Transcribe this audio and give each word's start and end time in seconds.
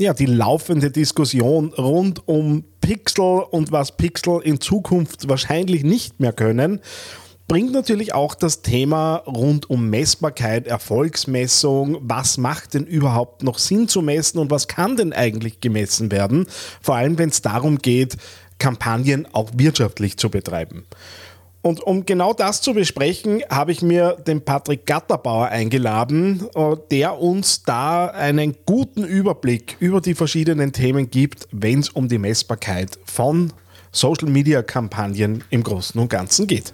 ja, 0.00 0.14
die 0.14 0.26
laufende 0.26 0.90
Diskussion 0.90 1.72
rund 1.74 2.26
um 2.28 2.64
Pixel 2.80 3.42
und 3.50 3.72
was 3.72 3.96
Pixel 3.96 4.40
in 4.42 4.60
Zukunft 4.60 5.28
wahrscheinlich 5.28 5.82
nicht 5.82 6.20
mehr 6.20 6.32
können, 6.32 6.80
bringt 7.48 7.72
natürlich 7.72 8.14
auch 8.14 8.34
das 8.34 8.62
Thema 8.62 9.16
rund 9.26 9.68
um 9.70 9.90
Messbarkeit, 9.90 10.66
Erfolgsmessung. 10.66 11.98
Was 12.02 12.38
macht 12.38 12.74
denn 12.74 12.84
überhaupt 12.84 13.42
noch 13.42 13.58
Sinn 13.58 13.88
zu 13.88 14.02
messen 14.02 14.38
und 14.38 14.50
was 14.50 14.68
kann 14.68 14.96
denn 14.96 15.12
eigentlich 15.12 15.60
gemessen 15.60 16.12
werden? 16.12 16.46
Vor 16.80 16.94
allem, 16.94 17.18
wenn 17.18 17.30
es 17.30 17.42
darum 17.42 17.78
geht, 17.78 18.18
Kampagnen 18.58 19.26
auch 19.32 19.50
wirtschaftlich 19.54 20.16
zu 20.18 20.30
betreiben. 20.30 20.84
Und 21.68 21.82
um 21.82 22.06
genau 22.06 22.32
das 22.32 22.62
zu 22.62 22.72
besprechen, 22.72 23.42
habe 23.50 23.72
ich 23.72 23.82
mir 23.82 24.16
den 24.26 24.42
Patrick 24.42 24.86
Gatterbauer 24.86 25.48
eingeladen, 25.48 26.46
äh, 26.54 26.76
der 26.90 27.20
uns 27.20 27.62
da 27.62 28.06
einen 28.06 28.56
guten 28.64 29.04
Überblick 29.04 29.76
über 29.78 30.00
die 30.00 30.14
verschiedenen 30.14 30.72
Themen 30.72 31.10
gibt, 31.10 31.46
wenn 31.52 31.80
es 31.80 31.90
um 31.90 32.08
die 32.08 32.16
Messbarkeit 32.16 32.98
von 33.04 33.52
Social-Media-Kampagnen 33.92 35.44
im 35.50 35.62
Großen 35.62 36.00
und 36.00 36.08
Ganzen 36.08 36.46
geht. 36.46 36.72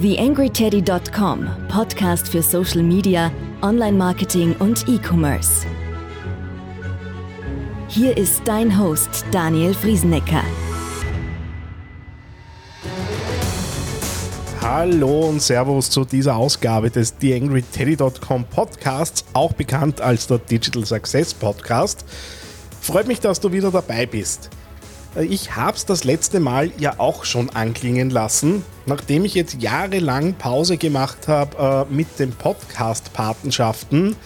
TheAngryTeddy.com, 0.00 1.46
Podcast 1.68 2.28
für 2.28 2.40
Social 2.40 2.82
Media, 2.82 3.30
Online-Marketing 3.60 4.56
und 4.58 4.88
E-Commerce. 4.88 5.66
Hier 7.88 8.16
ist 8.16 8.40
dein 8.46 8.78
Host 8.78 9.26
Daniel 9.30 9.74
Friesenecker. 9.74 10.42
Hallo 14.64 15.28
und 15.28 15.42
Servus 15.42 15.90
zu 15.90 16.06
dieser 16.06 16.36
Ausgabe 16.36 16.90
des 16.90 17.18
TheAngryTeddy.com 17.18 18.44
Podcasts, 18.44 19.26
auch 19.34 19.52
bekannt 19.52 20.00
als 20.00 20.26
der 20.26 20.38
Digital 20.38 20.86
Success 20.86 21.34
Podcast. 21.34 22.06
Freut 22.80 23.06
mich, 23.06 23.20
dass 23.20 23.40
du 23.40 23.52
wieder 23.52 23.70
dabei 23.70 24.06
bist. 24.06 24.48
Ich 25.20 25.54
habe 25.54 25.76
es 25.76 25.84
das 25.84 26.04
letzte 26.04 26.40
Mal 26.40 26.72
ja 26.78 26.94
auch 26.96 27.26
schon 27.26 27.50
anklingen 27.50 28.08
lassen, 28.08 28.64
nachdem 28.86 29.26
ich 29.26 29.34
jetzt 29.34 29.60
jahrelang 29.60 30.32
Pause 30.32 30.78
gemacht 30.78 31.28
habe 31.28 31.86
äh, 31.90 31.94
mit 31.94 32.18
den 32.18 32.32
Podcast-Patenschaften 32.32 34.16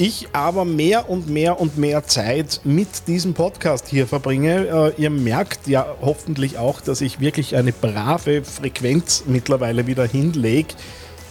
ich 0.00 0.28
aber 0.32 0.64
mehr 0.64 1.10
und 1.10 1.28
mehr 1.28 1.60
und 1.60 1.76
mehr 1.76 2.04
Zeit 2.04 2.62
mit 2.64 3.06
diesem 3.06 3.34
Podcast 3.34 3.86
hier 3.86 4.06
verbringe. 4.06 4.94
Äh, 4.96 5.02
ihr 5.02 5.10
merkt 5.10 5.66
ja 5.66 5.94
hoffentlich 6.00 6.56
auch, 6.56 6.80
dass 6.80 7.02
ich 7.02 7.20
wirklich 7.20 7.54
eine 7.54 7.72
brave 7.72 8.42
Frequenz 8.42 9.24
mittlerweile 9.26 9.86
wieder 9.86 10.06
hinlege. 10.06 10.74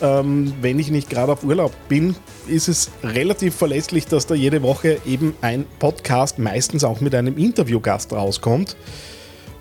Ähm, 0.01 0.53
wenn 0.61 0.77
ich 0.77 0.91
nicht 0.91 1.09
gerade 1.09 1.31
auf 1.31 1.43
Urlaub 1.43 1.71
bin, 1.89 2.15
ist 2.47 2.67
es 2.67 2.91
relativ 3.03 3.55
verlässlich, 3.55 4.05
dass 4.05 4.27
da 4.27 4.35
jede 4.35 4.61
Woche 4.61 4.99
eben 5.03 5.33
ein 5.41 5.65
Podcast 5.79 6.37
meistens 6.37 6.83
auch 6.83 7.01
mit 7.01 7.15
einem 7.15 7.37
Interviewgast 7.37 8.13
rauskommt. 8.13 8.77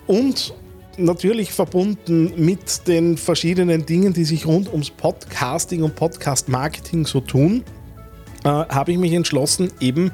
Und 0.05 0.53
natürlich 0.97 1.51
verbunden 1.51 2.31
mit 2.37 2.87
den 2.87 3.17
verschiedenen 3.17 3.87
Dingen, 3.87 4.13
die 4.13 4.25
sich 4.25 4.45
rund 4.45 4.71
ums 4.71 4.91
Podcasting 4.91 5.81
und 5.81 5.95
Podcast-Marketing 5.95 7.07
so 7.07 7.21
tun 7.21 7.63
äh, 8.43 8.49
habe 8.49 8.91
ich 8.91 8.97
mich 8.97 9.13
entschlossen, 9.13 9.71
eben 9.79 10.11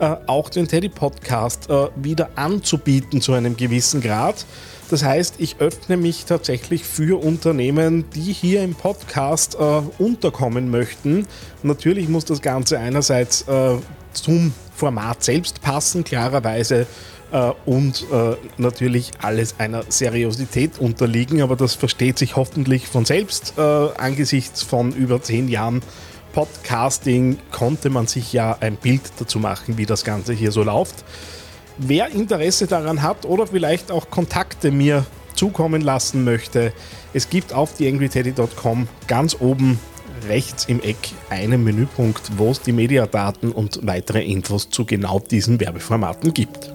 äh, 0.00 0.16
auch 0.26 0.48
den 0.48 0.66
Teddy 0.66 0.88
Podcast 0.88 1.70
äh, 1.70 1.88
wieder 1.96 2.30
anzubieten 2.34 3.20
zu 3.20 3.32
einem 3.32 3.56
gewissen 3.56 4.00
Grad. 4.00 4.44
Das 4.90 5.02
heißt, 5.02 5.36
ich 5.38 5.56
öffne 5.60 5.96
mich 5.96 6.24
tatsächlich 6.24 6.84
für 6.84 7.22
Unternehmen, 7.22 8.04
die 8.14 8.32
hier 8.32 8.62
im 8.62 8.74
Podcast 8.74 9.54
äh, 9.54 9.82
unterkommen 9.98 10.70
möchten. 10.70 11.26
Natürlich 11.62 12.08
muss 12.08 12.24
das 12.24 12.42
Ganze 12.42 12.78
einerseits 12.78 13.42
äh, 13.42 13.76
zum 14.12 14.52
Format 14.76 15.24
selbst 15.24 15.62
passen, 15.62 16.04
klarerweise, 16.04 16.86
äh, 17.32 17.52
und 17.64 18.06
natürlich 18.58 19.12
alles 19.22 19.56
einer 19.58 19.84
Seriosität 19.88 20.78
unterliegen, 20.78 21.40
aber 21.40 21.56
das 21.56 21.74
versteht 21.74 22.18
sich 22.18 22.36
hoffentlich 22.36 22.86
von 22.86 23.04
selbst 23.04 23.58
angesichts 23.58 24.62
von 24.62 24.92
über 24.92 25.22
zehn 25.22 25.48
Jahren 25.48 25.82
Podcasting 26.34 27.38
konnte 27.52 27.90
man 27.90 28.08
sich 28.08 28.32
ja 28.32 28.56
ein 28.60 28.76
Bild 28.76 29.02
dazu 29.18 29.38
machen, 29.38 29.78
wie 29.78 29.86
das 29.86 30.04
Ganze 30.04 30.32
hier 30.32 30.50
so 30.50 30.64
läuft. 30.64 31.04
Wer 31.78 32.08
Interesse 32.10 32.66
daran 32.66 33.02
hat 33.02 33.24
oder 33.24 33.46
vielleicht 33.46 33.92
auch 33.92 34.10
Kontakte 34.10 34.72
mir 34.72 35.06
zukommen 35.36 35.80
lassen 35.80 36.24
möchte, 36.24 36.72
es 37.12 37.30
gibt 37.30 37.52
auf 37.52 37.74
theangryteddy.com 37.74 38.88
ganz 39.06 39.36
oben 39.40 39.78
rechts 40.28 40.64
im 40.64 40.80
Eck 40.82 40.96
einen 41.30 41.62
Menüpunkt, 41.62 42.36
wo 42.36 42.50
es 42.50 42.60
die 42.60 42.72
Mediadaten 42.72 43.52
und 43.52 43.86
weitere 43.86 44.24
Infos 44.24 44.70
zu 44.70 44.84
genau 44.84 45.20
diesen 45.20 45.60
Werbeformaten 45.60 46.34
gibt. 46.34 46.74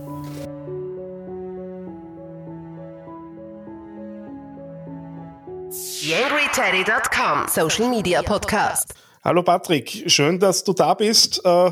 TheAngryTeddy.com 5.72 7.48
Social 7.48 7.90
Media 7.90 8.22
Podcast. 8.22 8.96
Hallo 9.22 9.44
Patrick, 9.44 10.06
schön, 10.08 10.40
dass 10.40 10.64
du 10.64 10.72
da 10.72 10.94
bist. 10.94 11.42
Äh, 11.44 11.72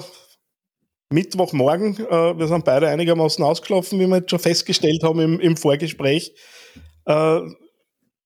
Mittwochmorgen, 1.09 1.96
äh, 1.96 2.38
wir 2.38 2.46
sind 2.46 2.66
beide 2.66 2.90
einigermaßen 2.90 3.41
ausgelaufen, 3.41 4.02
wie 4.02 4.06
wir 4.06 4.18
jetzt 4.18 4.31
schon 4.31 4.40
festgestellt 4.40 5.02
haben 5.02 5.22
im, 5.22 5.40
im 5.40 5.56
Vorgespräch. 5.56 6.34
Äh, 7.06 7.40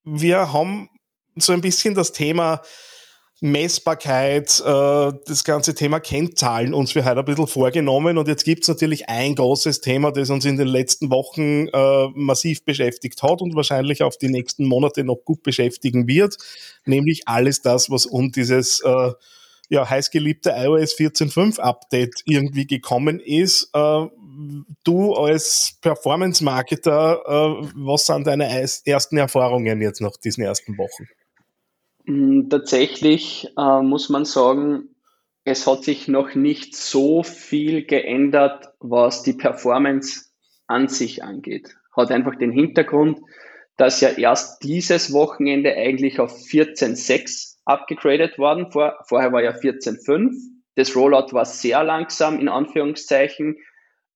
wir 0.02 0.52
haben 0.52 0.88
so 1.36 1.52
ein 1.52 1.60
bisschen 1.60 1.94
das 1.94 2.10
Thema 2.10 2.62
Messbarkeit, 3.42 4.62
äh, 4.64 5.12
das 5.26 5.42
ganze 5.42 5.74
Thema 5.74 5.98
Kennzahlen 5.98 6.72
uns 6.72 6.92
für 6.92 7.04
heute 7.04 7.18
ein 7.18 7.24
bisschen 7.24 7.48
vorgenommen. 7.48 8.16
Und 8.16 8.28
jetzt 8.28 8.44
gibt 8.44 8.62
es 8.62 8.68
natürlich 8.68 9.08
ein 9.08 9.34
großes 9.34 9.80
Thema, 9.80 10.12
das 10.12 10.30
uns 10.30 10.44
in 10.44 10.56
den 10.56 10.68
letzten 10.68 11.10
Wochen 11.10 11.66
äh, 11.66 12.08
massiv 12.14 12.64
beschäftigt 12.64 13.20
hat 13.24 13.42
und 13.42 13.56
wahrscheinlich 13.56 14.04
auf 14.04 14.16
die 14.16 14.28
nächsten 14.28 14.64
Monate 14.64 15.02
noch 15.02 15.24
gut 15.24 15.42
beschäftigen 15.42 16.06
wird, 16.06 16.36
nämlich 16.84 17.26
alles 17.26 17.62
das, 17.62 17.90
was 17.90 18.06
um 18.06 18.30
dieses 18.30 18.78
äh, 18.78 19.10
ja, 19.68 19.90
heißgeliebte 19.90 20.50
iOS 20.56 20.94
14.5 20.96 21.58
Update 21.58 22.22
irgendwie 22.26 22.68
gekommen 22.68 23.18
ist. 23.18 23.70
Äh, 23.74 24.06
du 24.84 25.14
als 25.14 25.78
Performance-Marketer, 25.80 27.22
äh, 27.26 27.66
was 27.74 28.06
sind 28.06 28.24
deine 28.28 28.48
ersten 28.84 29.16
Erfahrungen 29.16 29.82
jetzt 29.82 30.00
nach 30.00 30.16
diesen 30.16 30.44
ersten 30.44 30.78
Wochen? 30.78 31.08
Mm, 32.04 32.48
tatsächlich 32.48 33.48
äh, 33.56 33.82
muss 33.82 34.08
man 34.08 34.24
sagen, 34.24 34.88
es 35.44 35.66
hat 35.66 35.84
sich 35.84 36.08
noch 36.08 36.34
nicht 36.34 36.76
so 36.76 37.22
viel 37.22 37.84
geändert, 37.84 38.72
was 38.80 39.22
die 39.22 39.32
Performance 39.32 40.26
an 40.66 40.88
sich 40.88 41.24
angeht. 41.24 41.74
Hat 41.96 42.10
einfach 42.10 42.36
den 42.36 42.52
Hintergrund, 42.52 43.20
dass 43.76 44.00
ja 44.00 44.10
erst 44.10 44.62
dieses 44.62 45.12
Wochenende 45.12 45.74
eigentlich 45.74 46.20
auf 46.20 46.32
14.6 46.32 47.56
abgegradet 47.64 48.38
worden. 48.38 48.70
Vor, 48.70 48.98
vorher 49.08 49.32
war 49.32 49.42
ja 49.42 49.52
14.5. 49.52 50.32
Das 50.76 50.94
Rollout 50.96 51.32
war 51.32 51.44
sehr 51.44 51.82
langsam, 51.84 52.38
in 52.38 52.48
Anführungszeichen. 52.48 53.56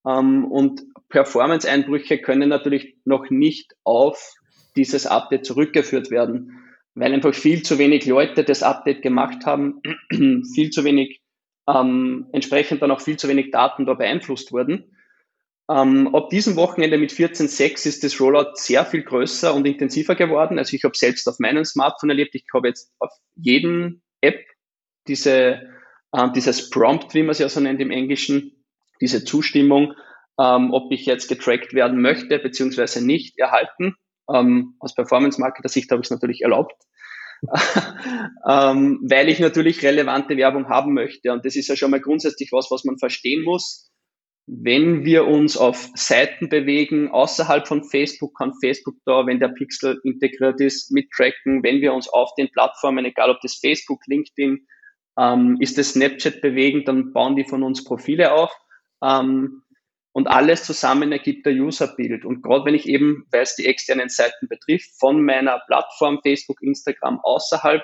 Ähm, 0.06 0.44
und 0.44 0.82
Performance-Einbrüche 1.08 2.18
können 2.20 2.48
natürlich 2.48 2.96
noch 3.04 3.30
nicht 3.30 3.74
auf 3.84 4.34
dieses 4.76 5.06
Update 5.06 5.46
zurückgeführt 5.46 6.10
werden 6.10 6.65
weil 6.96 7.12
einfach 7.12 7.34
viel 7.34 7.62
zu 7.62 7.78
wenig 7.78 8.06
Leute 8.06 8.42
das 8.42 8.62
Update 8.62 9.02
gemacht 9.02 9.44
haben, 9.44 9.82
viel 10.54 10.70
zu 10.70 10.82
wenig, 10.82 11.20
ähm, 11.68 12.26
entsprechend 12.32 12.82
dann 12.82 12.90
auch 12.90 13.02
viel 13.02 13.18
zu 13.18 13.28
wenig 13.28 13.50
Daten 13.50 13.84
da 13.86 13.94
beeinflusst 13.94 14.50
wurden. 14.50 14.96
Ähm, 15.68 16.14
ab 16.14 16.30
diesem 16.30 16.56
Wochenende 16.56 16.96
mit 16.96 17.12
14.6 17.12 17.86
ist 17.86 18.02
das 18.02 18.18
Rollout 18.20 18.52
sehr 18.54 18.86
viel 18.86 19.02
größer 19.02 19.52
und 19.52 19.66
intensiver 19.66 20.14
geworden. 20.14 20.58
Also 20.58 20.74
ich 20.74 20.84
habe 20.84 20.96
selbst 20.96 21.28
auf 21.28 21.38
meinem 21.38 21.64
Smartphone 21.64 22.10
erlebt, 22.10 22.34
ich 22.34 22.46
habe 22.54 22.68
jetzt 22.68 22.92
auf 22.98 23.10
jeden 23.34 24.02
App 24.22 24.42
diese, 25.06 25.68
äh, 26.12 26.30
dieses 26.34 26.70
Prompt, 26.70 27.12
wie 27.14 27.22
man 27.22 27.30
es 27.30 27.40
ja 27.40 27.48
so 27.48 27.60
nennt 27.60 27.80
im 27.80 27.90
Englischen, 27.90 28.64
diese 29.02 29.24
Zustimmung, 29.24 29.92
ähm, 30.40 30.72
ob 30.72 30.90
ich 30.92 31.04
jetzt 31.04 31.28
getrackt 31.28 31.74
werden 31.74 32.00
möchte 32.00 32.38
beziehungsweise 32.38 33.04
nicht, 33.04 33.38
erhalten. 33.38 33.96
Ähm, 34.32 34.74
aus 34.80 34.94
Performance-Marketer-Sicht 34.94 35.90
habe 35.90 36.00
ich 36.00 36.06
es 36.06 36.10
natürlich 36.10 36.42
erlaubt, 36.42 36.74
ähm, 38.48 39.00
weil 39.08 39.28
ich 39.28 39.38
natürlich 39.38 39.82
relevante 39.84 40.36
Werbung 40.36 40.68
haben 40.68 40.94
möchte. 40.94 41.32
Und 41.32 41.44
das 41.44 41.56
ist 41.56 41.68
ja 41.68 41.76
schon 41.76 41.90
mal 41.90 42.00
grundsätzlich 42.00 42.50
was, 42.52 42.70
was 42.70 42.84
man 42.84 42.98
verstehen 42.98 43.44
muss. 43.44 43.90
Wenn 44.48 45.04
wir 45.04 45.26
uns 45.26 45.56
auf 45.56 45.88
Seiten 45.94 46.48
bewegen, 46.48 47.10
außerhalb 47.10 47.66
von 47.66 47.82
Facebook, 47.82 48.36
kann 48.38 48.52
Facebook 48.60 48.94
da, 49.04 49.26
wenn 49.26 49.40
der 49.40 49.48
Pixel 49.48 50.00
integriert 50.04 50.60
ist, 50.60 50.92
mittracken. 50.92 51.64
Wenn 51.64 51.80
wir 51.80 51.92
uns 51.92 52.08
auf 52.08 52.30
den 52.38 52.48
Plattformen, 52.52 53.04
egal 53.04 53.30
ob 53.30 53.40
das 53.40 53.56
Facebook, 53.56 54.00
LinkedIn, 54.06 54.66
ähm, 55.18 55.56
ist 55.60 55.78
das 55.78 55.90
Snapchat 55.90 56.40
bewegen, 56.40 56.84
dann 56.84 57.12
bauen 57.12 57.34
die 57.34 57.44
von 57.44 57.64
uns 57.64 57.82
Profile 57.82 58.32
auf. 58.32 58.52
Ähm, 59.02 59.62
und 60.16 60.28
alles 60.28 60.64
zusammen 60.64 61.12
ergibt 61.12 61.44
der 61.44 61.52
User-Bild. 61.52 62.24
Und 62.24 62.40
gerade 62.40 62.64
wenn 62.64 62.74
ich 62.74 62.88
eben, 62.88 63.26
weil 63.30 63.42
es 63.42 63.54
die 63.54 63.66
externen 63.66 64.08
Seiten 64.08 64.48
betrifft, 64.48 64.98
von 64.98 65.22
meiner 65.22 65.60
Plattform 65.66 66.20
Facebook, 66.22 66.62
Instagram 66.62 67.20
außerhalb 67.22 67.82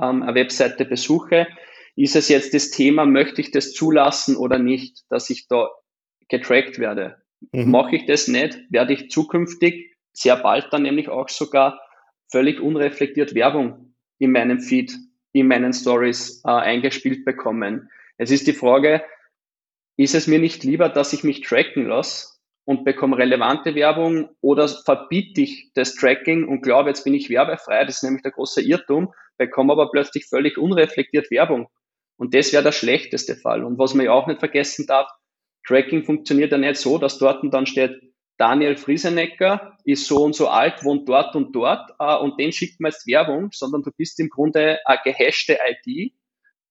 ähm, 0.00 0.22
eine 0.22 0.36
Webseite 0.36 0.84
besuche, 0.84 1.48
ist 1.96 2.14
es 2.14 2.28
jetzt 2.28 2.54
das 2.54 2.70
Thema, 2.70 3.06
möchte 3.06 3.40
ich 3.40 3.50
das 3.50 3.72
zulassen 3.72 4.36
oder 4.36 4.60
nicht, 4.60 5.00
dass 5.08 5.30
ich 5.30 5.48
da 5.48 5.68
getrackt 6.28 6.78
werde. 6.78 7.20
Mhm. 7.50 7.72
Mache 7.72 7.96
ich 7.96 8.06
das 8.06 8.28
nicht, 8.28 8.56
werde 8.70 8.92
ich 8.92 9.10
zukünftig 9.10 9.96
sehr 10.12 10.36
bald 10.36 10.68
dann 10.70 10.82
nämlich 10.82 11.08
auch 11.08 11.28
sogar 11.28 11.80
völlig 12.30 12.60
unreflektiert 12.60 13.34
Werbung 13.34 13.96
in 14.20 14.30
meinem 14.30 14.60
Feed, 14.60 14.96
in 15.32 15.48
meinen 15.48 15.72
Stories 15.72 16.40
äh, 16.44 16.50
eingespielt 16.50 17.24
bekommen. 17.24 17.90
Es 18.16 18.30
ist 18.30 18.46
die 18.46 18.52
Frage, 18.52 19.02
ist 19.96 20.14
es 20.14 20.26
mir 20.26 20.38
nicht 20.38 20.64
lieber, 20.64 20.88
dass 20.88 21.12
ich 21.12 21.24
mich 21.24 21.42
tracken 21.42 21.86
lasse 21.86 22.34
und 22.64 22.84
bekomme 22.84 23.18
relevante 23.18 23.74
Werbung 23.74 24.30
oder 24.40 24.68
verbiete 24.68 25.42
ich 25.42 25.70
das 25.74 25.94
Tracking 25.94 26.48
und 26.48 26.62
glaube, 26.62 26.88
jetzt 26.88 27.04
bin 27.04 27.14
ich 27.14 27.30
werbefrei, 27.30 27.84
das 27.84 27.96
ist 27.96 28.02
nämlich 28.02 28.22
der 28.22 28.32
große 28.32 28.62
Irrtum, 28.62 29.12
bekomme 29.36 29.72
aber 29.72 29.90
plötzlich 29.90 30.26
völlig 30.26 30.58
unreflektiert 30.58 31.30
Werbung. 31.30 31.68
Und 32.16 32.34
das 32.34 32.52
wäre 32.52 32.62
der 32.62 32.72
schlechteste 32.72 33.36
Fall. 33.36 33.64
Und 33.64 33.78
was 33.78 33.94
man 33.94 34.06
ja 34.06 34.12
auch 34.12 34.26
nicht 34.26 34.38
vergessen 34.38 34.86
darf, 34.86 35.10
Tracking 35.66 36.04
funktioniert 36.04 36.52
ja 36.52 36.58
nicht 36.58 36.76
so, 36.76 36.98
dass 36.98 37.18
dort 37.18 37.42
dann 37.52 37.66
steht, 37.66 38.00
Daniel 38.36 38.76
Friesenecker 38.76 39.76
ist 39.84 40.06
so 40.06 40.24
und 40.24 40.34
so 40.34 40.48
alt, 40.48 40.84
wohnt 40.84 41.08
dort 41.08 41.36
und 41.36 41.54
dort 41.54 41.90
äh, 42.00 42.16
und 42.16 42.38
den 42.40 42.52
schickt 42.52 42.80
man 42.80 42.90
jetzt 42.90 43.06
Werbung, 43.06 43.50
sondern 43.52 43.82
du 43.82 43.90
bist 43.96 44.18
im 44.18 44.28
Grunde 44.28 44.78
eine 44.84 44.98
gehashte 45.04 45.58
ID 45.86 46.14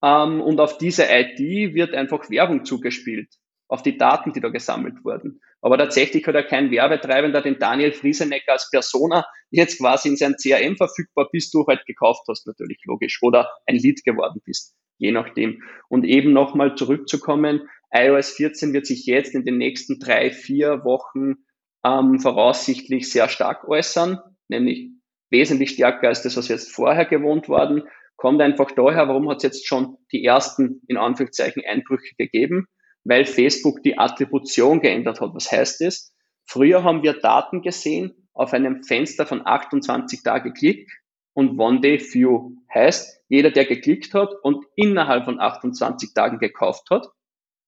ähm, 0.03 0.41
und 0.41 0.59
auf 0.59 0.77
diese 0.77 1.05
ID 1.09 1.73
wird 1.73 1.93
einfach 1.93 2.29
Werbung 2.29 2.65
zugespielt, 2.65 3.29
auf 3.67 3.81
die 3.81 3.97
Daten, 3.97 4.33
die 4.33 4.41
da 4.41 4.49
gesammelt 4.49 5.03
wurden. 5.03 5.39
Aber 5.61 5.77
tatsächlich 5.77 6.27
hat 6.27 6.35
ja 6.35 6.43
kein 6.43 6.71
Werbetreibender 6.71 7.41
den 7.41 7.57
Daniel 7.57 7.93
Friesenecker 7.93 8.51
als 8.51 8.69
Persona 8.69 9.25
jetzt 9.49 9.79
quasi 9.79 10.09
in 10.09 10.17
sein 10.17 10.35
CRM 10.35 10.75
verfügbar, 10.75 11.29
bis 11.31 11.49
du 11.51 11.65
halt 11.65 11.85
gekauft 11.85 12.23
hast, 12.27 12.45
natürlich 12.45 12.79
logisch, 12.85 13.19
oder 13.21 13.49
ein 13.65 13.77
Lead 13.77 14.03
geworden 14.03 14.41
bist, 14.43 14.75
je 14.97 15.13
nachdem. 15.13 15.63
Und 15.87 16.03
eben 16.03 16.33
nochmal 16.33 16.75
zurückzukommen, 16.75 17.69
iOS 17.93 18.31
14 18.31 18.73
wird 18.73 18.85
sich 18.85 19.05
jetzt 19.05 19.33
in 19.35 19.45
den 19.45 19.57
nächsten 19.57 19.99
drei, 19.99 20.31
vier 20.31 20.83
Wochen 20.83 21.35
ähm, 21.85 22.19
voraussichtlich 22.19 23.09
sehr 23.09 23.29
stark 23.29 23.67
äußern, 23.67 24.19
nämlich 24.49 24.89
wesentlich 25.29 25.71
stärker 25.71 26.09
als 26.09 26.23
das, 26.23 26.35
was 26.35 26.49
jetzt 26.49 26.71
vorher 26.71 27.05
gewohnt 27.05 27.47
worden. 27.47 27.83
Kommt 28.15 28.41
einfach 28.41 28.71
daher, 28.71 29.07
warum 29.07 29.29
hat 29.29 29.37
es 29.37 29.43
jetzt 29.43 29.67
schon 29.67 29.97
die 30.11 30.23
ersten, 30.23 30.81
in 30.87 30.97
Anführungszeichen, 30.97 31.63
Einbrüche 31.65 32.15
gegeben? 32.17 32.67
Weil 33.03 33.25
Facebook 33.25 33.83
die 33.83 33.97
Attribution 33.97 34.79
geändert 34.79 35.19
hat. 35.19 35.33
Was 35.33 35.51
heißt 35.51 35.81
das? 35.81 36.13
Früher 36.45 36.83
haben 36.83 37.03
wir 37.03 37.13
Daten 37.13 37.61
gesehen 37.61 38.29
auf 38.33 38.53
einem 38.53 38.83
Fenster 38.83 39.25
von 39.25 39.45
28 39.45 40.23
Tage 40.23 40.53
Klick 40.53 40.89
und 41.33 41.59
One 41.59 41.81
Day 41.81 41.99
View. 41.99 42.51
Heißt, 42.73 43.23
jeder, 43.27 43.51
der 43.51 43.65
geklickt 43.65 44.13
hat 44.13 44.29
und 44.43 44.65
innerhalb 44.75 45.25
von 45.25 45.39
28 45.39 46.13
Tagen 46.13 46.39
gekauft 46.39 46.89
hat, 46.89 47.07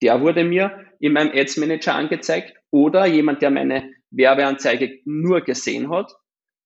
der 0.01 0.21
wurde 0.21 0.43
mir 0.43 0.85
in 0.99 1.13
meinem 1.13 1.31
Ads 1.33 1.57
Manager 1.57 1.95
angezeigt 1.95 2.53
oder 2.69 3.05
jemand, 3.05 3.41
der 3.41 3.51
meine 3.51 3.93
Werbeanzeige 4.11 4.99
nur 5.05 5.41
gesehen 5.41 5.89
hat. 5.89 6.11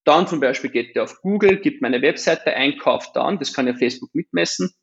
Dann 0.06 0.28
zum 0.28 0.40
Beispiel 0.40 0.70
geht 0.70 0.96
der 0.96 1.04
auf 1.04 1.22
Google, 1.22 1.58
gibt 1.58 1.82
meine 1.82 2.02
Webseite 2.02 2.54
ein, 2.54 2.78
kauft 2.78 3.16
dann, 3.16 3.38
das 3.40 3.54
kann 3.54 3.68
ja 3.68 3.74
Facebook 3.74 4.14
mitmessen, 4.14 4.74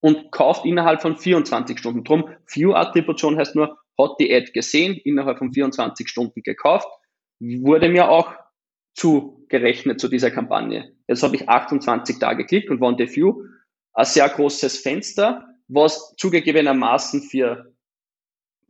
und 0.00 0.30
kauft 0.32 0.66
innerhalb 0.66 1.00
von 1.00 1.16
24 1.16 1.78
Stunden. 1.78 2.04
Drum, 2.04 2.28
View-Attribution 2.46 3.38
heißt 3.38 3.54
nur, 3.54 3.78
hat 3.98 4.16
die 4.20 4.34
Ad 4.34 4.52
gesehen, 4.52 5.00
innerhalb 5.04 5.38
von 5.38 5.52
24 5.52 6.08
Stunden 6.08 6.42
gekauft, 6.42 6.88
wurde 7.40 7.88
mir 7.88 8.10
auch 8.10 8.34
zugerechnet 8.94 10.00
zu 10.00 10.08
dieser 10.08 10.30
Kampagne. 10.30 10.94
Jetzt 11.08 11.22
habe 11.22 11.36
ich 11.36 11.48
28 11.48 12.18
Tage 12.18 12.42
geklickt 12.42 12.70
und 12.70 12.82
One 12.82 12.96
Day 12.96 13.14
View, 13.14 13.44
ein 13.94 14.04
sehr 14.04 14.28
großes 14.28 14.78
Fenster, 14.78 15.46
was 15.68 16.14
zugegebenermaßen 16.16 17.22
für 17.22 17.72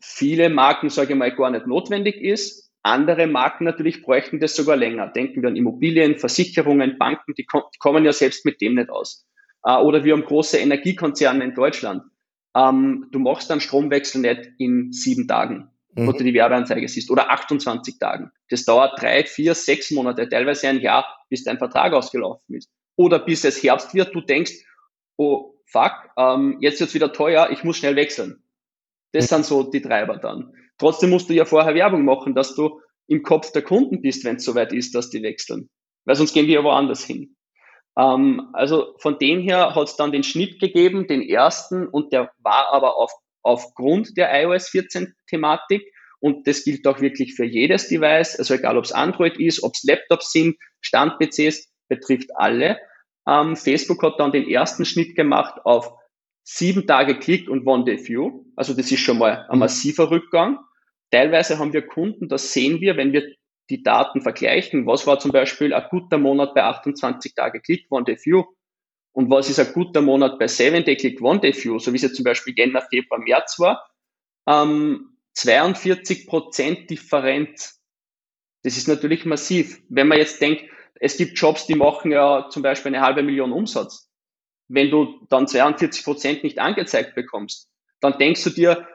viele 0.00 0.50
Marken, 0.50 0.90
sage 0.90 1.14
ich 1.14 1.18
mal, 1.18 1.34
gar 1.34 1.50
nicht 1.50 1.66
notwendig 1.66 2.16
ist. 2.16 2.63
Andere 2.84 3.26
Marken 3.26 3.64
natürlich 3.64 4.02
bräuchten 4.02 4.40
das 4.40 4.54
sogar 4.54 4.76
länger. 4.76 5.08
Denken 5.08 5.40
wir 5.40 5.48
an 5.48 5.56
Immobilien, 5.56 6.18
Versicherungen, 6.18 6.98
Banken, 6.98 7.32
die, 7.34 7.46
kommen 7.78 8.04
ja 8.04 8.12
selbst 8.12 8.44
mit 8.44 8.60
dem 8.60 8.74
nicht 8.74 8.90
aus. 8.90 9.26
Äh, 9.64 9.76
oder 9.78 10.04
wir 10.04 10.12
haben 10.12 10.24
große 10.24 10.58
Energiekonzerne 10.58 11.44
in 11.44 11.54
Deutschland. 11.54 12.02
Ähm, 12.54 13.08
du 13.10 13.18
machst 13.18 13.48
dann 13.48 13.62
Stromwechsel 13.62 14.20
nicht 14.20 14.50
in 14.58 14.92
sieben 14.92 15.26
Tagen, 15.26 15.70
mhm. 15.94 16.06
wo 16.06 16.12
du 16.12 16.22
die 16.22 16.34
Werbeanzeige 16.34 16.86
siehst, 16.86 17.10
oder 17.10 17.30
28 17.30 17.98
Tagen. 17.98 18.30
Das 18.50 18.66
dauert 18.66 19.00
drei, 19.00 19.24
vier, 19.24 19.54
sechs 19.54 19.90
Monate, 19.90 20.28
teilweise 20.28 20.68
ein 20.68 20.80
Jahr, 20.80 21.06
bis 21.30 21.42
dein 21.42 21.56
Vertrag 21.56 21.94
ausgelaufen 21.94 22.54
ist. 22.54 22.70
Oder 22.96 23.18
bis 23.18 23.44
es 23.44 23.62
Herbst 23.62 23.94
wird, 23.94 24.14
du 24.14 24.20
denkst, 24.20 24.52
oh 25.16 25.54
fuck, 25.64 25.92
ähm, 26.18 26.58
jetzt 26.60 26.80
wird's 26.80 26.92
wieder 26.92 27.14
teuer, 27.14 27.48
ich 27.50 27.64
muss 27.64 27.78
schnell 27.78 27.96
wechseln. 27.96 28.43
Das 29.14 29.28
sind 29.28 29.46
so 29.46 29.62
die 29.62 29.80
Treiber 29.80 30.16
dann. 30.16 30.52
Trotzdem 30.76 31.10
musst 31.10 31.30
du 31.30 31.34
ja 31.34 31.44
vorher 31.44 31.74
Werbung 31.74 32.04
machen, 32.04 32.34
dass 32.34 32.56
du 32.56 32.80
im 33.06 33.22
Kopf 33.22 33.52
der 33.52 33.62
Kunden 33.62 34.02
bist, 34.02 34.24
wenn 34.24 34.36
es 34.36 34.44
soweit 34.44 34.72
ist, 34.72 34.94
dass 34.94 35.08
die 35.08 35.22
wechseln. 35.22 35.70
Weil 36.04 36.16
sonst 36.16 36.34
gehen 36.34 36.46
die 36.46 36.54
ja 36.54 36.64
woanders 36.64 37.04
hin. 37.04 37.36
Ähm, 37.96 38.50
also 38.52 38.96
von 38.98 39.18
dem 39.20 39.40
her 39.40 39.76
hat 39.76 39.88
es 39.88 39.96
dann 39.96 40.10
den 40.10 40.24
Schnitt 40.24 40.58
gegeben, 40.58 41.06
den 41.06 41.22
ersten, 41.22 41.86
und 41.86 42.12
der 42.12 42.32
war 42.38 42.72
aber 42.72 42.96
auf, 42.96 43.12
aufgrund 43.42 44.16
der 44.16 44.34
iOS 44.42 44.68
14 44.70 45.14
Thematik. 45.28 45.82
Und 46.18 46.48
das 46.48 46.64
gilt 46.64 46.84
auch 46.88 47.00
wirklich 47.00 47.34
für 47.34 47.44
jedes 47.44 47.88
Device, 47.88 48.36
also 48.36 48.54
egal 48.54 48.78
ob 48.78 48.84
es 48.84 48.92
Android 48.92 49.38
ist, 49.38 49.62
ob 49.62 49.74
es 49.74 49.84
Laptops 49.84 50.32
sind, 50.32 50.56
Stand-PCs, 50.80 51.68
betrifft 51.88 52.30
alle. 52.34 52.78
Ähm, 53.28 53.54
Facebook 53.54 54.02
hat 54.02 54.18
dann 54.18 54.32
den 54.32 54.48
ersten 54.48 54.84
Schnitt 54.84 55.14
gemacht 55.14 55.60
auf 55.64 55.92
sieben 56.44 56.86
Tage 56.86 57.18
Klick 57.18 57.48
und 57.48 57.66
One 57.66 57.84
Day 57.84 58.06
View. 58.06 58.44
Also 58.54 58.74
das 58.74 58.92
ist 58.92 59.00
schon 59.00 59.18
mal 59.18 59.46
ein 59.48 59.58
massiver 59.58 60.10
Rückgang. 60.10 60.58
Teilweise 61.10 61.58
haben 61.58 61.72
wir 61.72 61.86
Kunden, 61.86 62.28
das 62.28 62.52
sehen 62.52 62.80
wir, 62.80 62.96
wenn 62.96 63.12
wir 63.12 63.34
die 63.70 63.82
Daten 63.82 64.20
vergleichen. 64.20 64.86
Was 64.86 65.06
war 65.06 65.18
zum 65.18 65.32
Beispiel 65.32 65.72
ein 65.72 65.86
guter 65.90 66.18
Monat 66.18 66.54
bei 66.54 66.62
28 66.62 67.34
Tage 67.34 67.60
Klick, 67.60 67.86
One 67.90 68.04
Day 68.04 68.18
View? 68.22 68.44
Und 69.12 69.30
was 69.30 69.48
ist 69.48 69.58
ein 69.58 69.72
guter 69.72 70.02
Monat 70.02 70.38
bei 70.38 70.48
7 70.48 70.84
Day 70.84 70.96
Click, 70.96 71.20
One 71.22 71.40
Day 71.40 71.54
View? 71.54 71.78
So 71.78 71.92
wie 71.92 71.96
es 71.96 72.02
jetzt 72.02 72.16
zum 72.16 72.24
Beispiel 72.24 72.52
Jänner, 72.56 72.82
Februar, 72.82 73.20
März 73.20 73.58
war. 73.58 73.88
Ähm, 74.46 75.16
42 75.34 76.26
Prozent 76.26 76.90
Differenz. 76.90 77.80
Das 78.64 78.76
ist 78.76 78.88
natürlich 78.88 79.24
massiv. 79.24 79.80
Wenn 79.88 80.08
man 80.08 80.18
jetzt 80.18 80.40
denkt, 80.40 80.64
es 80.96 81.16
gibt 81.16 81.38
Jobs, 81.38 81.66
die 81.66 81.74
machen 81.74 82.10
ja 82.10 82.48
zum 82.50 82.62
Beispiel 82.62 82.94
eine 82.94 83.04
halbe 83.04 83.22
Million 83.22 83.52
Umsatz 83.52 84.10
wenn 84.68 84.90
du 84.90 85.26
dann 85.28 85.46
42 85.46 86.04
Prozent 86.04 86.44
nicht 86.44 86.58
angezeigt 86.58 87.14
bekommst, 87.14 87.70
dann 88.00 88.18
denkst 88.18 88.44
du 88.44 88.50
dir, 88.50 88.86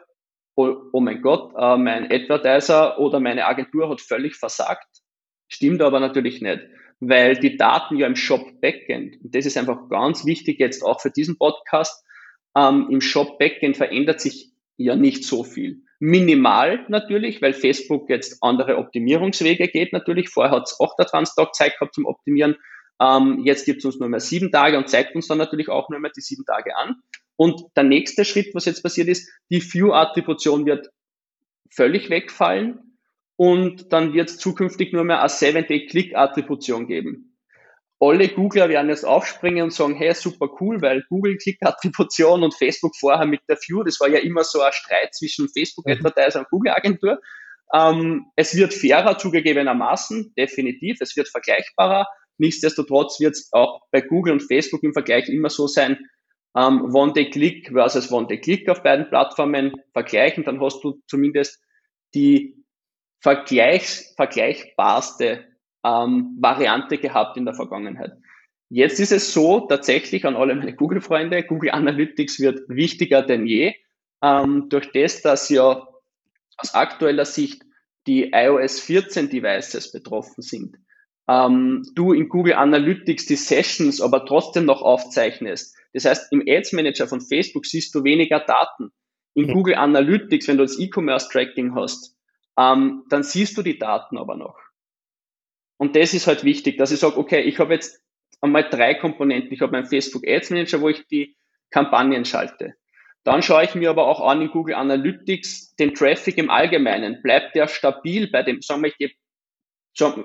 oh, 0.55 0.75
oh 0.93 0.99
mein 0.99 1.21
Gott, 1.21 1.53
äh, 1.57 1.77
mein 1.77 2.11
Advertiser 2.11 2.99
oder 2.99 3.19
meine 3.19 3.45
Agentur 3.45 3.89
hat 3.89 4.01
völlig 4.01 4.35
versagt. 4.35 4.87
Stimmt 5.47 5.81
aber 5.81 5.99
natürlich 5.99 6.41
nicht, 6.41 6.61
weil 6.99 7.35
die 7.35 7.57
Daten 7.57 7.97
ja 7.97 8.07
im 8.07 8.15
Shop 8.15 8.61
Backend, 8.61 9.15
und 9.23 9.33
das 9.33 9.45
ist 9.45 9.57
einfach 9.57 9.89
ganz 9.89 10.25
wichtig 10.25 10.59
jetzt 10.59 10.83
auch 10.83 11.01
für 11.01 11.11
diesen 11.11 11.37
Podcast, 11.37 12.03
ähm, 12.55 12.87
im 12.89 13.01
Shop 13.01 13.39
Backend 13.39 13.77
verändert 13.77 14.21
sich 14.21 14.51
ja 14.77 14.95
nicht 14.95 15.23
so 15.23 15.43
viel. 15.43 15.81
Minimal 15.99 16.85
natürlich, 16.87 17.41
weil 17.41 17.53
Facebook 17.53 18.09
jetzt 18.09 18.41
andere 18.41 18.77
Optimierungswege 18.77 19.67
geht 19.67 19.91
natürlich. 19.91 20.29
Vorher 20.29 20.55
hat 20.55 20.63
es 20.67 20.79
auch 20.79 20.95
der 20.95 21.05
Transtag 21.05 21.53
Zeit 21.53 21.77
gehabt 21.77 21.93
zum 21.93 22.05
Optimieren. 22.05 22.55
Ähm, 23.01 23.41
jetzt 23.45 23.65
gibt 23.65 23.79
es 23.79 23.85
uns 23.85 23.99
nur 23.99 24.09
mehr 24.09 24.19
sieben 24.19 24.51
Tage 24.51 24.77
und 24.77 24.89
zeigt 24.89 25.15
uns 25.15 25.27
dann 25.27 25.37
natürlich 25.37 25.69
auch 25.69 25.89
nur 25.89 25.99
mehr 25.99 26.11
die 26.15 26.21
sieben 26.21 26.45
Tage 26.45 26.75
an. 26.75 26.95
Und 27.35 27.63
der 27.77 27.83
nächste 27.83 28.25
Schritt, 28.25 28.53
was 28.53 28.65
jetzt 28.65 28.83
passiert 28.83 29.07
ist, 29.07 29.31
die 29.49 29.61
View-Attribution 29.61 30.65
wird 30.65 30.89
völlig 31.71 32.09
wegfallen 32.09 32.97
und 33.37 33.93
dann 33.93 34.13
wird 34.13 34.29
es 34.29 34.37
zukünftig 34.37 34.91
nur 34.91 35.05
mehr 35.05 35.19
eine 35.21 35.29
7-Day-Click-Attribution 35.29 36.87
geben. 36.87 37.37
Alle 38.01 38.27
Googler 38.29 38.67
werden 38.69 38.89
jetzt 38.89 39.05
aufspringen 39.05 39.63
und 39.63 39.73
sagen, 39.73 39.95
hey, 39.95 40.13
super 40.13 40.49
cool, 40.59 40.81
weil 40.81 41.03
Google 41.09 41.37
Click-Attribution 41.37 42.43
und 42.43 42.53
Facebook 42.53 42.95
vorher 42.97 43.25
mit 43.25 43.41
der 43.47 43.57
View, 43.57 43.83
das 43.83 43.99
war 43.99 44.09
ja 44.09 44.19
immer 44.19 44.43
so 44.43 44.61
ein 44.61 44.73
Streit 44.73 45.13
zwischen 45.15 45.47
Facebook-Advertiser 45.49 46.39
und 46.39 46.49
Google-Agentur. 46.49 47.21
Ähm, 47.73 48.25
es 48.35 48.55
wird 48.55 48.73
fairer 48.73 49.17
zugegebenermaßen, 49.17 50.33
definitiv, 50.37 50.97
es 51.01 51.15
wird 51.15 51.29
vergleichbarer, 51.29 52.07
Nichtsdestotrotz 52.39 53.19
wird 53.19 53.35
es 53.35 53.49
auch 53.51 53.81
bei 53.91 54.01
Google 54.01 54.33
und 54.33 54.41
Facebook 54.41 54.81
im 54.83 54.93
Vergleich 54.93 55.29
immer 55.29 55.49
so 55.49 55.67
sein, 55.67 55.99
ähm, 56.55 56.93
One-Day-Click 56.93 57.69
versus 57.71 58.11
One-Day-Click 58.11 58.67
auf 58.69 58.81
beiden 58.81 59.07
Plattformen 59.09 59.73
vergleichen, 59.93 60.43
dann 60.43 60.59
hast 60.61 60.83
du 60.83 61.01
zumindest 61.07 61.61
die 62.15 62.55
Vergleichs 63.21 64.13
vergleichbarste 64.15 65.45
ähm, 65.83 66.37
Variante 66.39 66.97
gehabt 66.97 67.37
in 67.37 67.45
der 67.45 67.53
Vergangenheit. 67.53 68.13
Jetzt 68.69 68.99
ist 68.99 69.11
es 69.11 69.33
so, 69.33 69.61
tatsächlich 69.61 70.25
an 70.25 70.35
alle 70.35 70.55
meine 70.55 70.75
Google-Freunde, 70.75 71.43
Google 71.43 71.71
Analytics 71.71 72.39
wird 72.39 72.61
wichtiger 72.69 73.21
denn 73.21 73.45
je, 73.45 73.75
ähm, 74.23 74.69
durch 74.69 74.91
das, 74.93 75.21
dass 75.21 75.49
ja 75.49 75.87
aus 76.57 76.73
aktueller 76.73 77.25
Sicht 77.25 77.63
die 78.07 78.31
iOS 78.31 78.79
14 78.79 79.29
Devices 79.29 79.91
betroffen 79.91 80.41
sind 80.41 80.77
ähm, 81.29 81.85
du 81.93 82.11
in 82.11 82.27
Google 82.27 82.53
Analytics 82.53 83.27
die 83.27 83.35
Sessions 83.35 84.01
aber 84.01 84.25
trotzdem 84.25 84.65
noch 84.65 84.81
aufzeichnest. 84.81 85.75
Das 85.93 86.05
heißt, 86.05 86.31
im 86.31 86.43
Ads 86.47 86.73
Manager 86.73 87.07
von 87.07 87.21
Facebook 87.21 87.67
siehst 87.67 87.93
du 87.93 88.03
weniger 88.03 88.39
Daten. 88.39 88.91
In 89.35 89.45
mhm. 89.45 89.53
Google 89.53 89.75
Analytics, 89.75 90.47
wenn 90.47 90.57
du 90.57 90.63
das 90.63 90.79
E-Commerce 90.79 91.29
Tracking 91.31 91.75
hast, 91.75 92.15
ähm, 92.57 93.03
dann 93.09 93.21
siehst 93.21 93.57
du 93.57 93.61
die 93.61 93.77
Daten 93.77 94.17
aber 94.17 94.35
noch. 94.35 94.57
Und 95.77 95.95
das 95.95 96.13
ist 96.15 96.25
halt 96.25 96.43
wichtig, 96.43 96.77
dass 96.77 96.91
ich 96.91 96.99
sage, 96.99 97.17
okay, 97.17 97.41
ich 97.41 97.59
habe 97.59 97.73
jetzt 97.73 98.01
einmal 98.41 98.67
drei 98.67 98.95
Komponenten. 98.95 99.53
Ich 99.53 99.61
habe 99.61 99.71
meinen 99.71 99.85
Facebook 99.85 100.27
Ads 100.27 100.49
Manager, 100.49 100.81
wo 100.81 100.89
ich 100.89 101.05
die 101.07 101.37
Kampagnen 101.69 102.25
schalte. 102.25 102.73
Dann 103.23 103.43
schaue 103.43 103.63
ich 103.63 103.75
mir 103.75 103.91
aber 103.91 104.07
auch 104.07 104.21
an 104.27 104.41
in 104.41 104.49
Google 104.49 104.75
Analytics 104.75 105.75
den 105.75 105.93
Traffic 105.93 106.37
im 106.37 106.49
Allgemeinen. 106.49 107.21
Bleibt 107.21 107.55
der 107.55 107.67
stabil 107.67 108.31
bei 108.31 108.41
dem, 108.41 108.61
sagen 108.61 108.81
wir, 108.81 108.89
ich 108.89 108.97
gebe, 108.97 109.13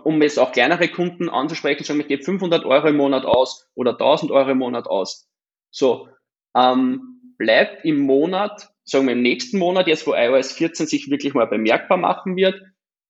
um 0.04 0.22
jetzt 0.22 0.38
auch 0.38 0.52
kleinere 0.52 0.88
Kunden 0.88 1.28
anzusprechen, 1.28 1.84
sagen 1.84 1.98
wir, 1.98 2.04
ich 2.04 2.08
gebe 2.08 2.22
500 2.22 2.64
Euro 2.64 2.88
im 2.88 2.96
Monat 2.96 3.24
aus 3.24 3.68
oder 3.74 3.92
1000 3.92 4.30
Euro 4.30 4.50
im 4.50 4.58
Monat 4.58 4.86
aus. 4.86 5.28
So, 5.70 6.08
ähm, 6.56 7.34
bleibt 7.38 7.84
im 7.84 8.00
Monat, 8.00 8.68
sagen 8.84 9.06
wir 9.06 9.14
im 9.14 9.22
nächsten 9.22 9.58
Monat, 9.58 9.86
jetzt 9.86 10.06
wo 10.06 10.14
iOS 10.14 10.52
14 10.52 10.86
sich 10.86 11.10
wirklich 11.10 11.34
mal 11.34 11.46
bemerkbar 11.46 11.98
machen 11.98 12.36
wird, 12.36 12.60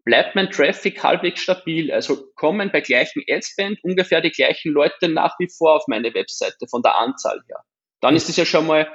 bleibt 0.05 0.35
mein 0.35 0.51
Traffic 0.51 1.03
halbwegs 1.03 1.41
stabil. 1.41 1.93
Also 1.93 2.31
kommen 2.35 2.71
bei 2.73 2.81
gleichem 2.81 3.23
Adspend 3.29 3.83
ungefähr 3.83 4.21
die 4.21 4.31
gleichen 4.31 4.73
Leute 4.73 5.09
nach 5.09 5.39
wie 5.39 5.49
vor 5.49 5.77
auf 5.77 5.85
meine 5.89 6.15
Webseite 6.15 6.67
von 6.69 6.83
der 6.83 6.99
Anzahl 6.99 7.43
her. 7.49 7.61
Dann 8.01 8.17
ist 8.17 8.29
es 8.29 8.37
ja 8.37 8.45
schon 8.45 8.67
mal 8.67 8.87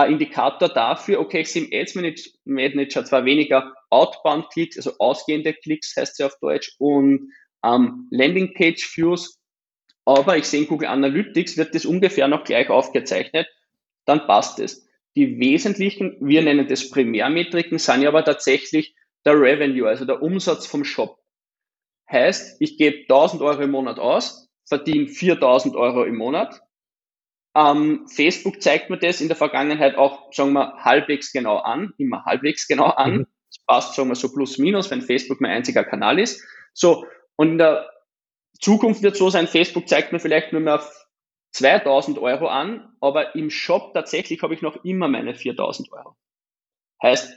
ein 0.00 0.12
Indikator 0.12 0.68
dafür, 0.68 1.20
okay, 1.20 1.40
ich 1.40 1.52
sehe 1.52 1.64
im 1.64 1.70
Ads 1.72 1.94
Manager 2.44 3.04
zwar 3.04 3.24
weniger 3.24 3.74
Outbound-Klicks, 3.90 4.76
also 4.76 4.92
ausgehende 4.98 5.54
Klicks 5.54 5.96
heißt 5.96 6.20
es 6.20 6.26
auf 6.26 6.38
Deutsch, 6.40 6.74
und 6.78 7.32
ähm, 7.64 8.08
Landing-Page-Views, 8.10 9.38
aber 10.04 10.36
ich 10.36 10.44
sehe 10.44 10.62
in 10.62 10.68
Google 10.68 10.88
Analytics 10.88 11.56
wird 11.56 11.74
das 11.74 11.84
ungefähr 11.84 12.28
noch 12.28 12.44
gleich 12.44 12.70
aufgezeichnet, 12.70 13.48
dann 14.04 14.26
passt 14.26 14.60
es. 14.60 14.86
Die 15.16 15.38
wesentlichen, 15.40 16.16
wir 16.20 16.42
nennen 16.42 16.68
das 16.68 16.90
Primärmetriken, 16.90 17.78
sind 17.78 18.02
ja 18.02 18.08
aber 18.10 18.24
tatsächlich 18.24 18.94
der 19.24 19.34
Revenue, 19.34 19.88
also 19.88 20.04
der 20.04 20.22
Umsatz 20.22 20.66
vom 20.66 20.84
Shop. 20.84 21.18
Heißt, 22.10 22.60
ich 22.60 22.78
gebe 22.78 23.00
1000 23.02 23.42
Euro 23.42 23.62
im 23.62 23.72
Monat 23.72 23.98
aus, 23.98 24.48
verdiene 24.64 25.08
4000 25.08 25.74
Euro 25.74 26.04
im 26.04 26.16
Monat. 26.16 26.60
Ähm, 27.56 28.06
Facebook 28.06 28.60
zeigt 28.62 28.90
mir 28.90 28.98
das 28.98 29.22
in 29.22 29.28
der 29.28 29.36
Vergangenheit 29.36 29.96
auch, 29.96 30.30
sagen 30.30 30.52
wir, 30.52 30.74
halbwegs 30.84 31.32
genau 31.32 31.56
an, 31.56 31.94
immer 31.96 32.26
halbwegs 32.26 32.68
genau 32.68 32.88
an. 32.88 33.16
Mhm. 33.16 33.26
Das 33.48 33.64
passt, 33.66 33.94
sagen 33.94 34.10
wir, 34.10 34.14
so 34.14 34.30
plus 34.30 34.58
minus, 34.58 34.90
wenn 34.90 35.00
Facebook 35.00 35.40
mein 35.40 35.52
einziger 35.52 35.82
Kanal 35.82 36.18
ist. 36.18 36.44
So, 36.74 37.06
und 37.36 37.52
in 37.52 37.58
der 37.58 37.90
Zukunft 38.60 39.02
wird 39.02 39.16
so 39.16 39.30
sein, 39.30 39.46
Facebook 39.46 39.88
zeigt 39.88 40.12
mir 40.12 40.20
vielleicht 40.20 40.52
nur 40.52 40.60
mehr 40.60 40.84
2000 41.52 42.18
Euro 42.18 42.48
an, 42.48 42.92
aber 43.00 43.34
im 43.34 43.48
Shop 43.48 43.94
tatsächlich 43.94 44.42
habe 44.42 44.52
ich 44.52 44.60
noch 44.60 44.84
immer 44.84 45.08
meine 45.08 45.34
4000 45.34 45.90
Euro. 45.92 46.14
Heißt, 47.02 47.32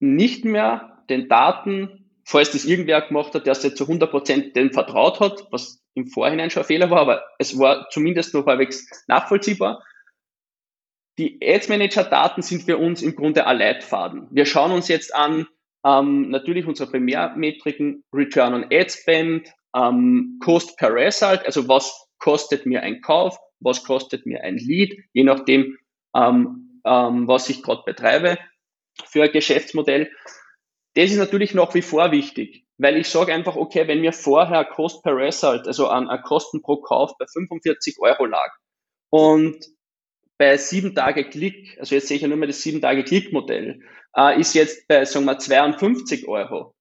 nicht 0.00 0.44
mehr 0.44 1.02
den 1.08 1.28
Daten, 1.28 2.05
falls 2.26 2.50
das 2.50 2.64
irgendwer 2.64 3.00
gemacht 3.02 3.34
hat, 3.34 3.46
der 3.46 3.52
es 3.52 3.62
jetzt 3.62 3.78
zu 3.78 3.84
100% 3.84 4.52
dem 4.52 4.72
vertraut 4.72 5.20
hat, 5.20 5.46
was 5.52 5.80
im 5.94 6.08
Vorhinein 6.08 6.50
schon 6.50 6.64
ein 6.64 6.66
Fehler 6.66 6.90
war, 6.90 7.00
aber 7.00 7.24
es 7.38 7.56
war 7.58 7.88
zumindest 7.90 8.34
noch 8.34 8.46
halbwegs 8.46 8.86
nachvollziehbar. 9.06 9.82
Die 11.18 11.38
Ads 11.40 11.68
Manager 11.68 12.04
Daten 12.04 12.42
sind 12.42 12.64
für 12.64 12.78
uns 12.78 13.00
im 13.00 13.14
Grunde 13.14 13.46
ein 13.46 13.58
Leitfaden. 13.58 14.26
Wir 14.32 14.44
schauen 14.44 14.72
uns 14.72 14.88
jetzt 14.88 15.14
an, 15.14 15.46
ähm, 15.84 16.30
natürlich 16.30 16.66
unsere 16.66 16.90
Primärmetriken, 16.90 18.04
Return 18.12 18.54
on 18.54 18.64
Ad 18.64 18.90
Spend, 18.90 19.48
ähm, 19.74 20.40
Cost 20.42 20.76
per 20.76 20.92
Result, 20.92 21.46
also 21.46 21.68
was 21.68 22.08
kostet 22.18 22.66
mir 22.66 22.82
ein 22.82 23.00
Kauf, 23.02 23.38
was 23.60 23.84
kostet 23.84 24.26
mir 24.26 24.42
ein 24.42 24.58
Lead, 24.58 24.98
je 25.12 25.22
nachdem, 25.22 25.78
ähm, 26.14 26.80
ähm, 26.84 27.28
was 27.28 27.48
ich 27.48 27.62
gerade 27.62 27.82
betreibe 27.86 28.36
für 29.06 29.22
ein 29.22 29.32
Geschäftsmodell. 29.32 30.10
Das 30.96 31.10
ist 31.10 31.18
natürlich 31.18 31.52
nach 31.52 31.74
wie 31.74 31.82
vor 31.82 32.10
wichtig, 32.10 32.64
weil 32.78 32.96
ich 32.96 33.10
sage 33.10 33.34
einfach, 33.34 33.54
okay, 33.54 33.86
wenn 33.86 34.00
mir 34.00 34.14
vorher 34.14 34.64
Cost 34.64 35.02
per 35.02 35.14
Result, 35.14 35.66
also 35.66 35.88
an, 35.88 36.08
an 36.08 36.22
Kosten 36.22 36.62
pro 36.62 36.78
Kauf 36.78 37.12
bei 37.18 37.26
45 37.26 37.98
Euro 38.00 38.24
lag 38.24 38.50
und 39.10 39.62
bei 40.38 40.56
sieben 40.56 40.94
Tage 40.94 41.28
Klick, 41.28 41.76
also 41.78 41.94
jetzt 41.94 42.08
sehe 42.08 42.16
ich 42.16 42.22
ja 42.22 42.28
nur 42.28 42.38
mal 42.38 42.46
das 42.46 42.62
sieben 42.62 42.80
Tage 42.80 43.04
Klick-Modell, 43.04 43.82
äh, 44.16 44.40
ist 44.40 44.54
jetzt 44.54 44.88
bei, 44.88 45.04
sagen 45.04 45.26
wir, 45.26 45.38
52 45.38 46.28
Euro, 46.28 46.74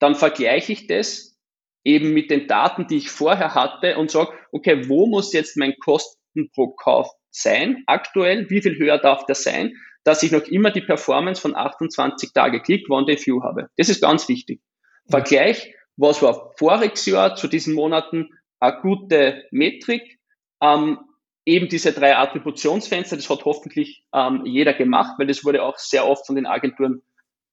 dann 0.00 0.16
vergleiche 0.16 0.72
ich 0.72 0.88
das 0.88 1.36
eben 1.84 2.14
mit 2.14 2.32
den 2.32 2.48
Daten, 2.48 2.88
die 2.88 2.96
ich 2.96 3.10
vorher 3.10 3.54
hatte 3.54 3.96
und 3.96 4.10
sage, 4.10 4.32
okay, 4.50 4.88
wo 4.88 5.06
muss 5.06 5.32
jetzt 5.32 5.56
mein 5.56 5.76
Kosten 5.78 6.50
pro 6.52 6.74
Kauf 6.74 7.12
sein 7.30 7.84
aktuell? 7.86 8.50
Wie 8.50 8.60
viel 8.60 8.76
höher 8.76 8.98
darf 8.98 9.24
der 9.26 9.36
sein? 9.36 9.72
Dass 10.06 10.22
ich 10.22 10.30
noch 10.30 10.44
immer 10.44 10.70
die 10.70 10.82
Performance 10.82 11.40
von 11.40 11.56
28 11.56 12.32
Tage 12.32 12.62
Click 12.62 12.88
One 12.88 13.06
Day 13.06 13.18
View 13.18 13.42
habe. 13.42 13.68
Das 13.76 13.88
ist 13.88 14.00
ganz 14.00 14.28
wichtig. 14.28 14.60
Vergleich, 15.08 15.74
was 15.96 16.22
war 16.22 16.52
voriges 16.56 17.06
Jahr 17.06 17.34
zu 17.34 17.48
diesen 17.48 17.74
Monaten 17.74 18.28
eine 18.60 18.80
gute 18.82 19.42
Metrik. 19.50 20.20
Ähm, 20.62 20.98
eben 21.44 21.68
diese 21.68 21.92
drei 21.92 22.16
Attributionsfenster, 22.16 23.16
das 23.16 23.28
hat 23.28 23.44
hoffentlich 23.44 24.04
ähm, 24.14 24.42
jeder 24.44 24.74
gemacht, 24.74 25.14
weil 25.18 25.26
das 25.26 25.44
wurde 25.44 25.64
auch 25.64 25.76
sehr 25.76 26.06
oft 26.06 26.24
von 26.24 26.36
den 26.36 26.46
Agenturen 26.46 27.02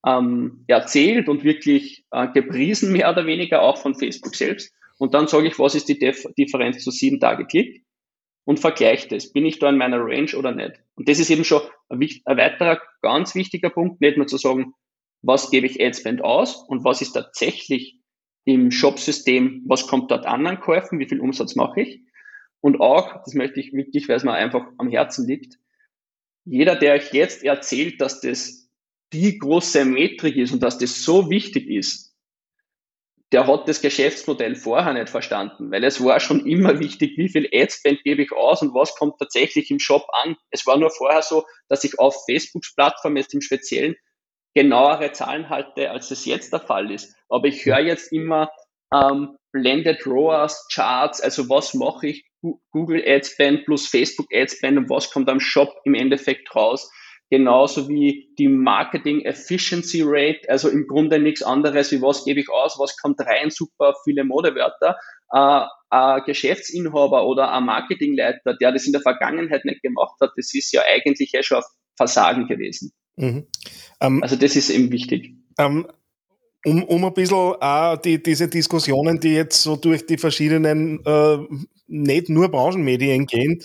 ähm, 0.05 0.63
erzählt 0.67 1.29
und 1.29 1.43
wirklich 1.43 2.05
äh, 2.11 2.27
gepriesen, 2.27 2.91
mehr 2.91 3.09
oder 3.09 3.25
weniger, 3.25 3.63
auch 3.63 3.79
von 3.79 3.95
Facebook 3.95 4.35
selbst. 4.35 4.71
Und 4.99 5.15
dann 5.15 5.27
sage 5.27 5.47
ich, 5.47 5.57
was 5.57 5.73
ist 5.73 5.89
die 5.89 5.97
Dif 5.97 6.27
Differenz 6.37 6.83
zu 6.83 6.91
sieben 6.91 7.19
Tage 7.19 7.47
Klick? 7.47 7.83
Und 8.45 8.59
vergleicht 8.59 9.11
es. 9.11 9.31
Bin 9.31 9.45
ich 9.45 9.59
da 9.59 9.69
in 9.69 9.77
meiner 9.77 9.99
Range 9.99 10.35
oder 10.37 10.51
nicht? 10.51 10.73
Und 10.95 11.07
das 11.07 11.19
ist 11.19 11.29
eben 11.29 11.43
schon 11.43 11.61
ein, 11.89 11.99
ein 11.99 12.37
weiterer 12.37 12.81
ganz 13.01 13.35
wichtiger 13.35 13.69
Punkt, 13.69 14.01
nicht 14.01 14.17
nur 14.17 14.27
zu 14.27 14.37
sagen, 14.37 14.73
was 15.21 15.49
gebe 15.49 15.65
ich 15.67 15.83
Adspend 15.83 16.21
aus 16.23 16.63
und 16.67 16.83
was 16.83 17.01
ist 17.01 17.13
tatsächlich 17.13 17.99
im 18.45 18.71
Shop-System, 18.71 19.63
was 19.67 19.87
kommt 19.87 20.11
dort 20.11 20.25
an 20.25 20.45
an 20.45 20.59
Käufen, 20.59 20.99
wie 20.99 21.07
viel 21.07 21.21
Umsatz 21.21 21.55
mache 21.55 21.81
ich? 21.81 22.01
Und 22.59 22.81
auch, 22.81 23.23
das 23.23 23.33
möchte 23.33 23.59
ich 23.59 23.73
wirklich, 23.73 24.07
weil 24.09 24.17
es 24.17 24.23
mir 24.23 24.33
einfach 24.33 24.65
am 24.77 24.89
Herzen 24.89 25.27
liegt, 25.27 25.57
jeder, 26.45 26.75
der 26.75 26.93
euch 26.95 27.13
jetzt 27.13 27.43
erzählt, 27.43 28.01
dass 28.01 28.19
das 28.19 28.69
die 29.13 29.37
große 29.37 29.85
Metrik 29.85 30.35
ist 30.35 30.51
und 30.51 30.61
dass 30.61 30.77
das 30.77 31.03
so 31.03 31.29
wichtig 31.29 31.69
ist, 31.69 32.12
der 33.33 33.47
hat 33.47 33.67
das 33.67 33.81
Geschäftsmodell 33.81 34.55
vorher 34.55 34.93
nicht 34.93 35.09
verstanden, 35.09 35.71
weil 35.71 35.83
es 35.83 36.03
war 36.03 36.19
schon 36.19 36.45
immer 36.45 36.79
wichtig, 36.79 37.17
wie 37.17 37.29
viel 37.29 37.49
Adspend 37.51 38.03
gebe 38.03 38.21
ich 38.21 38.31
aus 38.31 38.61
und 38.61 38.75
was 38.75 38.95
kommt 38.95 39.17
tatsächlich 39.17 39.71
im 39.71 39.79
Shop 39.79 40.05
an. 40.23 40.35
Es 40.51 40.67
war 40.67 40.77
nur 40.77 40.91
vorher 40.91 41.23
so, 41.23 41.43
dass 41.67 41.83
ich 41.83 41.97
auf 41.97 42.15
Facebooks 42.25 42.75
Plattform 42.75 43.17
jetzt 43.17 43.33
im 43.33 43.41
Speziellen 43.41 43.95
genauere 44.53 45.11
Zahlen 45.13 45.49
halte, 45.49 45.89
als 45.89 46.11
es 46.11 46.25
jetzt 46.25 46.53
der 46.53 46.59
Fall 46.59 46.91
ist. 46.91 47.15
Aber 47.27 47.47
ich 47.47 47.65
höre 47.65 47.79
jetzt 47.79 48.11
immer 48.11 48.51
ähm, 48.93 49.35
Blended 49.51 50.05
ROAS, 50.05 50.67
Charts, 50.71 51.19
also 51.19 51.49
was 51.49 51.73
mache 51.73 52.09
ich 52.09 52.27
Google 52.71 53.03
Adspend 53.03 53.65
plus 53.65 53.87
Facebook 53.87 54.27
Adspend 54.31 54.77
und 54.77 54.89
was 54.91 55.09
kommt 55.09 55.27
am 55.29 55.39
Shop 55.39 55.73
im 55.85 55.95
Endeffekt 55.95 56.55
raus 56.55 56.91
genauso 57.33 57.89
wie 57.89 58.29
die 58.37 58.47
Marketing 58.47 59.21
Efficiency 59.21 60.03
Rate, 60.05 60.47
also 60.49 60.69
im 60.69 60.85
Grunde 60.85 61.17
nichts 61.17 61.41
anderes 61.41 61.91
wie 61.91 61.99
was 61.99 62.25
gebe 62.25 62.39
ich 62.41 62.49
aus, 62.51 62.77
was 62.77 62.95
kommt 62.95 63.19
rein, 63.21 63.49
super 63.49 63.95
viele 64.03 64.23
Modewörter. 64.23 64.97
Äh, 65.31 65.61
ein 65.89 66.21
Geschäftsinhaber 66.27 67.25
oder 67.25 67.51
ein 67.51 67.65
Marketingleiter, 67.65 68.55
der 68.61 68.71
das 68.71 68.85
in 68.85 68.91
der 68.91 69.01
Vergangenheit 69.01 69.65
nicht 69.65 69.81
gemacht 69.81 70.13
hat, 70.21 70.29
das 70.37 70.53
ist 70.53 70.71
ja 70.73 70.83
eigentlich 70.87 71.31
ja 71.31 71.41
schon 71.41 71.57
ein 71.57 71.63
Versagen 71.97 72.47
gewesen. 72.47 72.93
Mhm. 73.15 73.47
Ähm, 73.99 74.21
also 74.21 74.35
das 74.35 74.55
ist 74.55 74.69
eben 74.69 74.91
wichtig. 74.91 75.33
Ähm, 75.57 75.87
um, 76.65 76.83
um 76.83 77.03
ein 77.03 77.13
bisschen 77.15 77.35
auch 77.35 77.97
die, 77.97 78.21
diese 78.21 78.47
Diskussionen, 78.47 79.19
die 79.19 79.33
jetzt 79.33 79.59
so 79.63 79.75
durch 79.75 80.05
die 80.05 80.19
verschiedenen, 80.19 81.03
äh, 81.03 81.37
nicht 81.87 82.29
nur 82.29 82.49
Branchenmedien 82.49 83.25
gehen, 83.25 83.59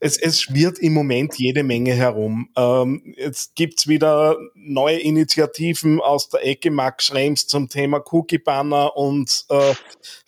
es, 0.00 0.18
es 0.18 0.40
schwirrt 0.40 0.78
im 0.78 0.94
Moment 0.94 1.36
jede 1.36 1.62
Menge 1.62 1.92
herum. 1.92 2.48
Ähm, 2.56 3.14
jetzt 3.16 3.54
gibt's 3.54 3.86
wieder 3.86 4.36
neue 4.54 4.98
Initiativen 4.98 6.00
aus 6.00 6.30
der 6.30 6.46
Ecke 6.46 6.70
Max 6.70 7.06
Schrems 7.06 7.46
zum 7.46 7.68
Thema 7.68 8.02
Cookie-Banner 8.10 8.96
und 8.96 9.44
äh, 9.50 9.74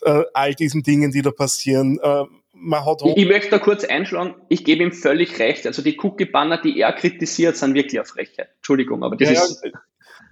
äh, 0.03 0.25
all 0.35 0.55
diesen 0.55 0.83
Dingen, 0.83 1.11
die 1.11 1.23
da 1.23 1.31
passieren. 1.31 1.99
Äh, 2.03 2.25
man 2.53 2.85
hat 2.85 3.03
ich, 3.05 3.17
ich 3.17 3.27
möchte 3.27 3.51
da 3.51 3.59
kurz 3.59 3.85
einschlagen, 3.85 4.35
ich 4.49 4.65
gebe 4.65 4.85
ihm 4.85 4.93
völlig 4.93 5.39
recht. 5.39 5.67
Also 5.67 5.83
die 5.83 5.99
Cookie-Banner, 5.99 6.61
die 6.61 6.79
er 6.79 6.93
kritisiert, 6.93 7.57
sind 7.57 7.75
wirklich 7.75 7.99
auf 7.99 8.09
Frechheit. 8.09 8.51
Entschuldigung, 8.57 9.03
aber 9.03 9.17
das 9.17 9.31
ja, 9.31 9.43
ist... 9.43 9.63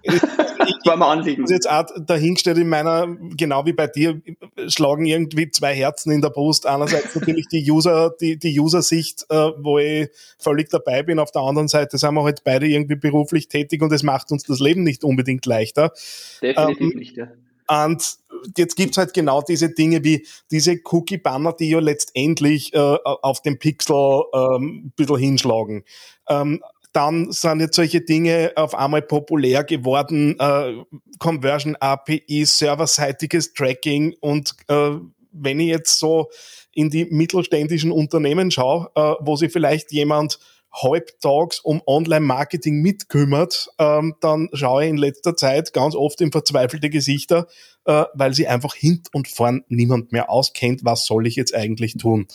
Ich, 0.02 0.86
war 0.86 0.96
mir 0.96 1.06
Anliegen. 1.06 1.42
Also 1.42 1.54
jetzt 1.54 1.68
auch 1.68 1.84
dahingestellt 2.06 2.58
in 2.58 2.68
meiner, 2.68 3.06
genau 3.36 3.66
wie 3.66 3.72
bei 3.72 3.86
dir, 3.86 4.20
schlagen 4.68 5.06
irgendwie 5.06 5.50
zwei 5.50 5.74
Herzen 5.74 6.10
in 6.10 6.20
der 6.20 6.30
Brust. 6.30 6.66
Einerseits 6.66 7.14
natürlich 7.14 7.48
die 7.48 7.70
User, 7.70 8.14
die, 8.20 8.38
die 8.38 8.58
User-Sicht, 8.58 9.26
äh, 9.28 9.50
wo 9.58 9.78
ich 9.78 10.08
völlig 10.38 10.70
dabei 10.70 11.02
bin. 11.02 11.18
Auf 11.18 11.30
der 11.30 11.42
anderen 11.42 11.68
Seite 11.68 11.98
sind 11.98 12.14
wir 12.14 12.24
halt 12.24 12.42
beide 12.44 12.66
irgendwie 12.66 12.96
beruflich 12.96 13.48
tätig 13.48 13.82
und 13.82 13.92
es 13.92 14.02
macht 14.02 14.32
uns 14.32 14.44
das 14.44 14.60
Leben 14.60 14.82
nicht 14.82 15.04
unbedingt 15.04 15.46
leichter. 15.46 15.92
Definitiv 16.40 16.80
ähm, 16.80 16.98
nicht, 16.98 17.16
ja. 17.16 17.28
Und 17.70 18.16
jetzt 18.56 18.76
gibt's 18.76 18.98
halt 18.98 19.14
genau 19.14 19.42
diese 19.42 19.70
Dinge 19.70 20.02
wie 20.02 20.26
diese 20.50 20.78
Cookie-Banner, 20.84 21.52
die 21.52 21.70
ja 21.70 21.78
letztendlich 21.78 22.74
äh, 22.74 22.78
auf 22.78 23.42
dem 23.42 23.58
Pixel 23.58 24.22
ähm, 24.34 24.86
ein 24.86 24.92
bisschen 24.96 25.18
hinschlagen. 25.18 25.84
Ähm, 26.28 26.60
dann 26.92 27.30
sind 27.30 27.60
jetzt 27.60 27.76
solche 27.76 28.00
Dinge 28.00 28.52
auf 28.56 28.74
einmal 28.74 29.02
populär 29.02 29.64
geworden, 29.64 30.36
äh, 30.38 30.74
Conversion 31.18 31.76
API, 31.76 32.44
serverseitiges 32.44 33.52
Tracking 33.54 34.14
und 34.20 34.54
äh, 34.68 34.92
wenn 35.32 35.60
ich 35.60 35.68
jetzt 35.68 35.98
so 35.98 36.28
in 36.72 36.90
die 36.90 37.04
mittelständischen 37.04 37.92
Unternehmen 37.92 38.50
schaue, 38.50 38.90
äh, 38.94 39.14
wo 39.20 39.36
sich 39.36 39.52
vielleicht 39.52 39.92
jemand 39.92 40.38
halbtags 40.72 41.58
um 41.60 41.82
Online-Marketing 41.84 42.80
mitkümmert, 42.80 43.68
ähm, 43.78 44.14
dann 44.20 44.48
schaue 44.52 44.84
ich 44.84 44.90
in 44.90 44.96
letzter 44.96 45.36
Zeit 45.36 45.72
ganz 45.72 45.94
oft 45.94 46.20
in 46.20 46.30
verzweifelte 46.30 46.90
Gesichter, 46.90 47.48
äh, 47.86 48.04
weil 48.14 48.34
sie 48.34 48.46
einfach 48.46 48.74
hint 48.74 49.08
und 49.12 49.26
vorn 49.28 49.64
niemand 49.68 50.12
mehr 50.12 50.30
auskennt, 50.30 50.84
was 50.84 51.06
soll 51.06 51.26
ich 51.26 51.34
jetzt 51.36 51.54
eigentlich 51.54 51.94
tun. 51.94 52.28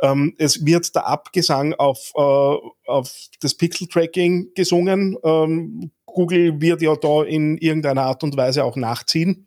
Ähm, 0.00 0.34
es 0.38 0.64
wird 0.64 0.94
der 0.94 1.06
Abgesang 1.06 1.74
auf, 1.74 2.12
äh, 2.14 2.90
auf 2.90 3.12
das 3.40 3.54
Pixel-Tracking 3.54 4.52
gesungen. 4.54 5.16
Ähm, 5.24 5.90
Google 6.04 6.60
wird 6.60 6.82
ja 6.82 6.96
da 6.96 7.22
in 7.22 7.58
irgendeiner 7.58 8.02
Art 8.02 8.22
und 8.22 8.36
Weise 8.36 8.64
auch 8.64 8.76
nachziehen. 8.76 9.46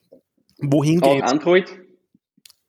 Wohin 0.60 1.00
geht 1.00 1.24
Android? 1.24 1.70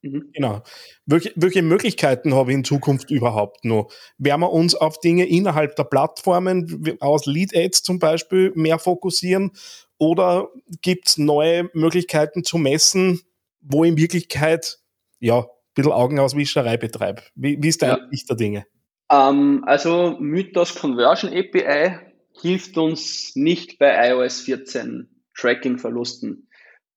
Mhm. 0.02 0.30
Genau. 0.32 0.62
Welche, 1.06 1.32
welche 1.36 1.62
Möglichkeiten 1.62 2.34
habe 2.34 2.52
ich 2.52 2.58
in 2.58 2.64
Zukunft 2.64 3.10
überhaupt 3.10 3.64
noch? 3.64 3.90
Werden 4.18 4.40
wir 4.40 4.52
uns 4.52 4.74
auf 4.74 5.00
Dinge 5.00 5.26
innerhalb 5.26 5.76
der 5.76 5.84
Plattformen 5.84 6.96
aus 7.00 7.26
Lead 7.26 7.54
Ads 7.54 7.82
zum 7.82 7.98
Beispiel 7.98 8.52
mehr 8.54 8.78
fokussieren? 8.78 9.52
Oder 9.98 10.48
gibt 10.80 11.08
es 11.08 11.18
neue 11.18 11.68
Möglichkeiten 11.74 12.44
zu 12.44 12.56
messen, 12.56 13.20
wo 13.60 13.84
in 13.84 13.98
Wirklichkeit 13.98 14.78
ja, 15.18 15.46
bisschen 15.74 15.92
Augenauswischerei 15.92 16.76
betreibe? 16.76 17.22
Wie, 17.34 17.58
wie 17.60 17.68
ist 17.68 17.82
deine 17.82 17.98
ja. 17.98 18.08
Sicht 18.10 18.28
der 18.28 18.36
Dinge? 18.36 18.66
Um, 19.08 19.18
ähm, 19.18 19.64
also 19.66 20.16
Mythos 20.20 20.74
Conversion 20.74 21.32
API 21.32 21.98
hilft 22.40 22.78
uns 22.78 23.34
nicht 23.34 23.78
bei 23.78 24.10
iOS 24.10 24.40
14 24.42 25.08
Tracking-Verlusten. 25.34 26.48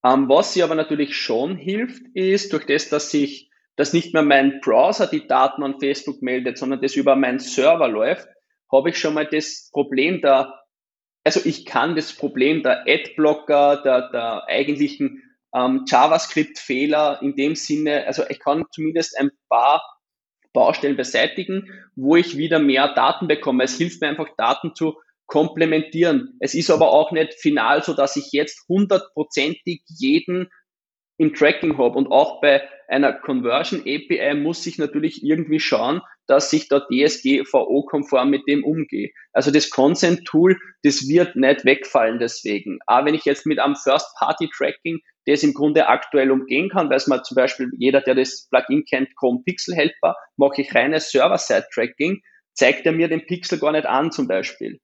Ähm, 0.06 0.28
was 0.30 0.54
sie 0.54 0.64
aber 0.64 0.76
natürlich 0.76 1.16
schon 1.16 1.56
hilft, 1.56 2.04
ist 2.14 2.54
durch 2.54 2.66
das, 2.66 2.90
dass 2.90 3.10
sich, 3.10 3.50
dass 3.76 3.94
nicht 3.94 4.14
mehr 4.14 4.24
mein 4.24 4.60
Browser 4.62 5.08
die 5.08 5.28
Daten 5.28 5.64
an 5.64 5.80
Facebook 5.80 6.22
meldet, 6.22 6.58
sondern 6.58 6.82
das 6.82 6.96
über 6.96 7.16
meinen 7.16 7.40
Server 7.40 7.88
läuft, 7.88 8.28
habe 8.72 8.90
ich 8.90 8.98
schon 8.98 9.14
mal 9.14 9.28
das 9.28 9.70
Problem 9.72 10.22
da, 10.22 10.62
also 11.24 11.42
ich 11.46 11.66
kann 11.66 11.96
das 11.96 12.14
Problem 12.14 12.64
der 12.64 12.86
Adblocker, 12.88 13.82
der, 13.84 14.10
der 14.10 14.48
eigentlichen 14.48 15.22
ähm, 15.56 15.86
JavaScript-Fehler 15.88 17.22
in 17.22 17.36
dem 17.36 17.56
Sinne, 17.56 18.06
also 18.06 18.24
ich 18.30 18.40
kann 18.40 18.66
zumindest 18.72 19.18
ein 19.18 19.32
paar 19.50 19.84
Baustellen 20.54 20.96
beseitigen, 20.96 21.68
wo 21.96 22.16
ich 22.16 22.38
wieder 22.38 22.60
mehr 22.60 22.94
Daten 22.94 23.28
bekomme. 23.28 23.64
Es 23.64 23.78
hilft 23.78 24.02
mir 24.02 24.10
einfach, 24.10 24.30
Daten 24.38 24.76
zu 24.76 24.96
komplementieren. 25.26 26.38
Es 26.40 26.54
ist 26.54 26.70
aber 26.70 26.92
auch 26.92 27.12
nicht 27.12 27.34
final 27.34 27.84
so, 27.84 27.94
dass 27.94 28.16
ich 28.16 28.32
jetzt 28.32 28.68
hundertprozentig 28.70 29.82
jeden 29.88 30.50
im 31.18 31.34
Tracking 31.34 31.78
habe. 31.78 31.98
Und 31.98 32.08
auch 32.08 32.42
bei 32.42 32.68
einer 32.88 33.14
Conversion 33.14 33.82
API 33.82 34.36
muss 34.36 34.66
ich 34.66 34.78
natürlich 34.78 35.24
irgendwie 35.24 35.60
schauen, 35.60 36.02
dass 36.28 36.54
ich 36.54 36.70
da 36.70 36.80
DSGVO-konform 36.80 38.30
mit 38.30 38.48
dem 38.48 38.64
umgehe. 38.64 39.12
Also 39.34 39.52
das 39.52 39.70
Consent-Tool, 39.70 40.58
das 40.84 41.08
wird 41.08 41.36
nicht 41.36 41.66
wegfallen 41.66 42.20
deswegen. 42.20 42.80
Aber 42.86 43.08
wenn 43.08 43.16
ich 43.16 43.26
jetzt 43.26 43.46
mit 43.46 43.60
einem 43.60 43.76
First-Party-Tracking 43.76 45.00
das 45.26 45.44
im 45.44 45.54
Grunde 45.54 45.88
aktuell 45.88 46.32
umgehen 46.32 46.70
kann, 46.70 46.90
weil 46.90 46.98
es 46.98 47.08
mal 47.08 47.24
zum 47.24 47.36
Beispiel 47.36 47.70
jeder, 47.78 48.02
der 48.02 48.16
das 48.16 48.48
Plugin 48.50 48.84
kennt, 48.86 49.16
Chrome 49.16 49.42
Pixel 49.46 49.76
Helper, 49.76 50.16
mache 50.38 50.62
ich 50.62 50.76
reines 50.76 51.12
Server-Side-Tracking, 51.12 52.22
zeigt 52.54 52.86
er 52.86 52.92
mir 52.92 53.08
den 53.08 53.26
Pixel 53.26 53.60
gar 53.60 53.72
nicht 53.72 53.86
an 53.86 54.12
zum 54.12 54.28
Beispiel. 54.28 54.80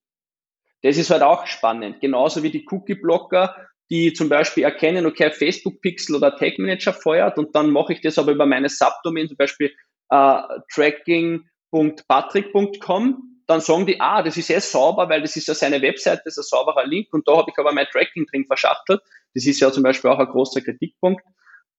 Das 0.82 0.98
ist 0.98 1.10
halt 1.10 1.24
auch 1.24 1.46
spannend. 1.46 2.00
Genauso 2.00 2.42
wie 2.42 2.52
die 2.52 2.66
Cookie-Blocker, 2.70 3.68
die 3.90 4.14
zum 4.14 4.30
Beispiel 4.30 4.64
erkennen, 4.64 5.06
okay, 5.06 5.32
Facebook-Pixel 5.32 6.16
oder 6.16 6.34
Tag 6.36 6.58
Manager 6.60 6.94
feuert 6.94 7.38
und 7.38 7.54
dann 7.56 7.72
mache 7.72 7.94
ich 7.94 8.02
das 8.02 8.18
aber 8.18 8.32
über 8.32 8.46
meine 8.46 8.70
Subdomain, 8.70 9.28
zum 9.28 9.38
Beispiel 9.38 9.74
äh, 10.10 10.42
tracking.patrick.com. 10.74 13.24
Dann 13.48 13.62
sagen 13.62 13.86
die, 13.88 14.00
ah, 14.00 14.22
das 14.22 14.38
ist 14.38 14.46
sehr 14.48 14.62
sauber, 14.62 15.10
weil 15.10 15.22
das 15.22 15.36
ist 15.36 15.48
ja 15.48 15.56
seine 15.56 15.82
Webseite, 15.82 16.22
das 16.26 16.38
ist 16.38 16.54
ein 16.54 16.60
sauberer 16.60 16.86
Link 16.86 17.08
und 17.12 17.28
da 17.28 17.38
habe 17.38 17.50
ich 17.52 17.58
aber 17.58 17.74
mein 17.74 17.88
Tracking 17.88 18.28
drin 18.28 18.46
verschachtelt. 18.46 19.02
Das 19.34 19.48
ist 19.48 19.60
ja 19.60 19.72
zum 19.72 19.82
Beispiel 19.82 20.12
auch 20.12 20.20
ein 20.20 20.28
großer 20.28 20.62
Kritikpunkt. 20.62 21.24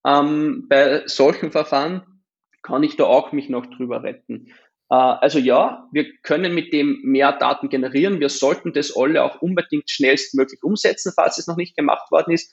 Ähm, 0.04 0.66
bei 0.68 1.06
solchen 1.06 1.52
Verfahren 1.52 2.24
kann 2.62 2.82
ich 2.82 2.96
da 2.96 3.04
auch 3.04 3.30
mich 3.30 3.48
noch 3.48 3.66
drüber 3.66 4.02
retten. 4.02 4.52
Äh, 4.90 4.94
also 4.94 5.38
ja, 5.38 5.88
wir 5.92 6.12
können 6.22 6.54
mit 6.54 6.72
dem 6.72 7.00
mehr 7.02 7.32
Daten 7.32 7.68
generieren. 7.68 8.20
Wir 8.20 8.28
sollten 8.28 8.72
das 8.72 8.94
alle 8.94 9.24
auch 9.24 9.40
unbedingt 9.40 9.88
schnellstmöglich 9.88 10.62
umsetzen, 10.62 11.12
falls 11.14 11.38
es 11.38 11.46
noch 11.46 11.56
nicht 11.56 11.76
gemacht 11.76 12.10
worden 12.10 12.34
ist. 12.34 12.52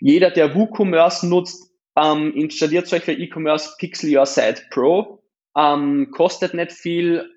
Jeder, 0.00 0.30
der 0.30 0.54
WooCommerce 0.54 1.26
nutzt, 1.26 1.70
ähm, 1.96 2.32
installiert 2.34 2.86
solche 2.86 3.12
E-Commerce 3.12 3.74
Pixel 3.78 4.16
Your 4.16 4.26
Site 4.26 4.62
Pro. 4.70 5.22
Ähm, 5.56 6.12
kostet 6.12 6.54
nicht 6.54 6.72
viel, 6.72 7.28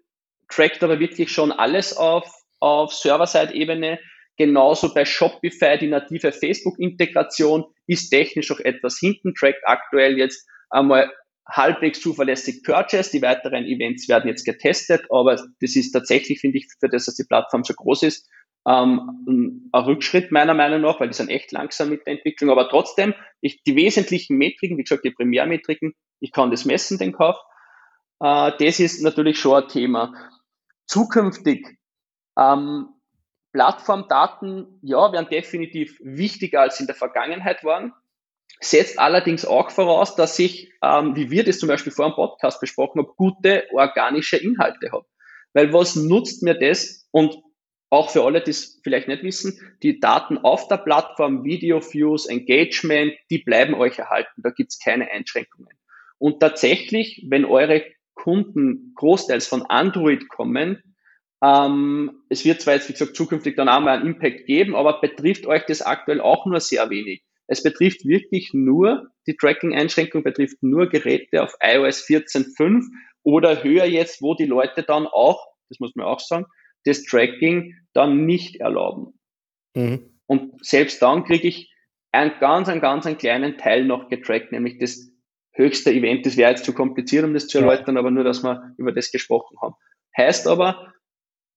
trackt 0.48 0.84
aber 0.84 1.00
wirklich 1.00 1.32
schon 1.32 1.52
alles 1.52 1.98
auf, 1.98 2.32
auf 2.60 2.94
Server-Side-Ebene. 2.94 4.00
Genauso 4.38 4.94
bei 4.94 5.06
Shopify, 5.06 5.78
die 5.80 5.88
native 5.88 6.32
Facebook-Integration 6.32 7.66
ist 7.88 8.10
technisch 8.10 8.52
auch 8.52 8.60
etwas 8.60 9.00
hinten, 9.00 9.34
trackt 9.34 9.62
aktuell 9.66 10.18
jetzt 10.18 10.48
einmal 10.70 11.12
halbwegs 11.48 12.02
zuverlässig 12.02 12.64
Purchase. 12.64 13.12
Die 13.12 13.22
weiteren 13.22 13.66
Events 13.66 14.08
werden 14.08 14.28
jetzt 14.28 14.46
getestet, 14.46 15.06
aber 15.10 15.36
das 15.36 15.76
ist 15.76 15.92
tatsächlich, 15.92 16.40
finde 16.40 16.60
ich, 16.60 16.68
für 16.80 16.90
das, 16.90 17.06
dass 17.06 17.16
die 17.16 17.24
Plattform 17.24 17.64
so 17.64 17.74
groß 17.74 18.04
ist, 18.04 18.30
ähm, 18.68 19.26
ein 19.28 19.72
Rückschritt 19.74 20.32
meiner 20.32 20.54
Meinung 20.54 20.82
nach, 20.82 21.00
weil 21.00 21.08
die 21.08 21.16
sind 21.16 21.30
echt 21.30 21.52
langsam 21.52 21.90
mit 21.90 22.06
der 22.06 22.14
Entwicklung. 22.14 22.52
Aber 22.52 22.70
trotzdem, 22.70 23.14
ich, 23.42 23.64
die 23.64 23.76
wesentlichen 23.76 24.38
Metriken, 24.38 24.78
wie 24.78 24.84
gesagt, 24.84 25.04
die 25.04 25.12
Primärmetriken, 25.12 25.94
ich 26.20 26.32
kann 26.32 26.52
das 26.52 26.66
messen, 26.66 26.98
den 26.98 27.12
Kauf. 27.12 27.38
Äh, 28.20 28.52
das 28.60 28.80
ist 28.80 29.02
natürlich 29.02 29.40
schon 29.40 29.64
ein 29.64 29.70
Thema. 29.70 30.14
Zukünftig, 30.86 31.78
ähm, 32.38 32.90
Plattformdaten, 33.54 34.80
ja, 34.82 35.12
werden 35.12 35.28
definitiv 35.30 36.00
wichtiger 36.02 36.62
als 36.62 36.80
in 36.80 36.86
der 36.86 36.96
Vergangenheit 36.96 37.64
waren 37.64 37.94
setzt 38.62 39.00
allerdings 39.00 39.44
auch 39.44 39.72
voraus, 39.72 40.16
dass 40.16 40.38
ich, 40.40 40.72
ähm, 40.84 41.16
wie 41.16 41.32
wir 41.32 41.44
das 41.44 41.60
zum 41.60 41.68
Beispiel 41.68 41.92
vor 41.92 42.10
dem 42.10 42.16
Podcast 42.16 42.62
besprochen 42.62 43.00
haben, 43.00 43.12
gute 43.18 43.66
organische 43.72 44.38
Inhalte 44.38 44.92
habe. 44.92 45.06
Weil 45.54 45.74
was 45.74 45.96
nutzt 45.96 46.44
mir 46.44 46.54
das? 46.54 47.08
Und 47.12 47.38
auch 47.90 48.10
für 48.10 48.24
alle, 48.24 48.42
die 48.42 48.52
es 48.52 48.80
vielleicht 48.84 49.10
nicht 49.10 49.24
wissen, 49.24 49.60
die 49.84 50.00
Daten 50.00 50.38
auf 50.38 50.68
der 50.70 50.78
Plattform, 50.78 51.44
Video 51.44 51.82
Views, 51.82 52.26
Engagement, 52.26 53.14
die 53.30 53.40
bleiben 53.40 53.74
euch 53.74 54.00
erhalten. 54.00 54.42
Da 54.42 54.52
gibt's 54.52 54.80
keine 54.80 55.12
Einschränkungen. 55.12 55.74
Und 56.18 56.40
tatsächlich, 56.40 57.26
wenn 57.28 57.44
eure 57.44 57.84
Kunden 58.14 58.94
großteils 58.96 59.48
von 59.48 59.64
Android 59.64 60.30
kommen, 60.30 60.82
ähm, 61.44 62.24
es 62.30 62.46
wird 62.46 62.62
zwar 62.62 62.76
jetzt, 62.76 62.88
wie 62.88 62.94
gesagt, 62.94 63.16
zukünftig 63.16 63.56
dann 63.56 63.68
auch 63.68 63.80
mal 63.82 63.98
einen 63.98 64.08
Impact 64.08 64.46
geben, 64.46 64.76
aber 64.76 65.02
betrifft 65.02 65.48
euch 65.48 65.66
das 65.66 65.82
aktuell 65.82 66.22
auch 66.22 66.46
nur 66.46 66.60
sehr 66.60 66.90
wenig. 66.92 67.24
Es 67.52 67.64
betrifft 67.64 68.06
wirklich 68.06 68.54
nur, 68.54 69.12
die 69.28 69.36
Tracking-Einschränkung 69.36 70.24
betrifft 70.24 70.64
nur 70.64 70.88
Geräte 70.88 71.44
auf 71.44 71.54
iOS 71.62 72.08
14.5 72.08 72.86
oder 73.24 73.62
höher 73.62 73.84
jetzt, 73.84 74.22
wo 74.22 74.36
die 74.36 74.46
Leute 74.46 74.84
dann 74.84 75.06
auch, 75.06 75.46
das 75.68 75.82
muss 75.82 75.94
man 75.96 76.06
auch 76.06 76.22
sagen, 76.22 76.46
das 76.86 77.04
Tracking 77.04 77.76
dann 77.92 78.26
nicht 78.26 78.62
erlauben. 78.62 79.20
Mhm. 79.76 80.18
Und 80.28 80.66
selbst 80.66 81.02
dann 81.02 81.26
kriege 81.26 81.50
ich 81.50 81.70
einen 82.14 82.32
ganz, 82.40 82.70
einen 82.70 82.80
ganz 82.80 83.06
einen 83.06 83.18
kleinen 83.18 83.58
Teil 83.58 83.84
noch 83.84 84.08
getrackt, 84.08 84.54
nämlich 84.54 84.78
das 84.80 85.12
höchste 85.52 85.92
Event. 85.92 86.26
Das 86.26 86.38
wäre 86.38 86.52
jetzt 86.52 86.64
zu 86.64 86.74
kompliziert, 86.74 87.26
um 87.26 87.34
das 87.34 87.48
zu 87.48 87.58
erläutern, 87.58 87.98
aber 87.98 88.12
nur, 88.12 88.24
dass 88.24 88.44
wir 88.44 88.74
über 88.78 88.94
das 88.94 89.12
gesprochen 89.12 89.58
haben. 89.62 89.76
Heißt 90.16 90.48
aber, 90.48 90.94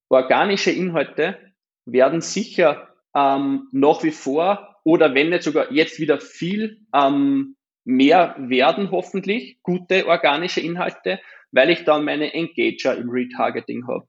organische 0.08 0.72
Inhalte 0.72 1.38
werden 1.86 2.20
sicher 2.20 2.88
ähm, 3.14 3.68
nach 3.70 4.02
wie 4.02 4.10
vor 4.10 4.73
oder 4.84 5.14
wenn 5.14 5.30
nicht 5.30 5.42
sogar 5.42 5.72
jetzt 5.72 5.98
wieder 5.98 6.20
viel 6.20 6.78
ähm, 6.94 7.56
mehr 7.84 8.36
werden, 8.38 8.90
hoffentlich, 8.90 9.58
gute 9.62 10.06
organische 10.06 10.60
Inhalte, 10.60 11.20
weil 11.52 11.70
ich 11.70 11.84
dann 11.84 12.04
meine 12.04 12.32
Engager 12.32 12.96
im 12.96 13.10
Retargeting 13.10 13.86
habe. 13.86 14.06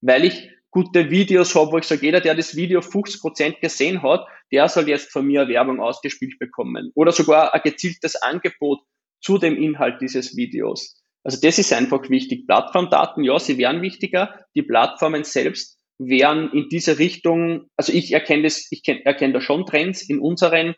Weil 0.00 0.24
ich 0.24 0.50
gute 0.70 1.10
Videos 1.10 1.54
habe, 1.54 1.72
wo 1.72 1.78
ich 1.78 1.84
sage, 1.84 2.06
jeder, 2.06 2.20
der 2.20 2.34
das 2.34 2.56
Video 2.56 2.80
50% 2.80 3.60
gesehen 3.60 4.02
hat, 4.02 4.26
der 4.50 4.68
soll 4.68 4.88
jetzt 4.88 5.12
von 5.12 5.26
mir 5.26 5.48
Werbung 5.48 5.80
ausgespielt 5.80 6.38
bekommen. 6.38 6.90
Oder 6.94 7.12
sogar 7.12 7.54
ein 7.54 7.60
gezieltes 7.62 8.16
Angebot 8.16 8.80
zu 9.20 9.38
dem 9.38 9.56
Inhalt 9.56 10.00
dieses 10.00 10.36
Videos. 10.36 11.00
Also 11.24 11.38
das 11.40 11.58
ist 11.58 11.72
einfach 11.72 12.08
wichtig. 12.10 12.46
Plattformdaten, 12.46 13.22
ja, 13.22 13.38
sie 13.38 13.58
werden 13.58 13.82
wichtiger. 13.82 14.44
Die 14.54 14.62
Plattformen 14.62 15.24
selbst 15.24 15.78
wären 16.08 16.52
in 16.52 16.68
diese 16.68 16.98
Richtung, 16.98 17.68
also 17.76 17.92
ich 17.92 18.12
erkenne 18.12 18.44
das, 18.44 18.66
ich 18.70 18.86
erkenne 18.86 19.34
da 19.34 19.40
schon 19.40 19.66
Trends 19.66 20.02
in 20.08 20.20
unseren, 20.20 20.74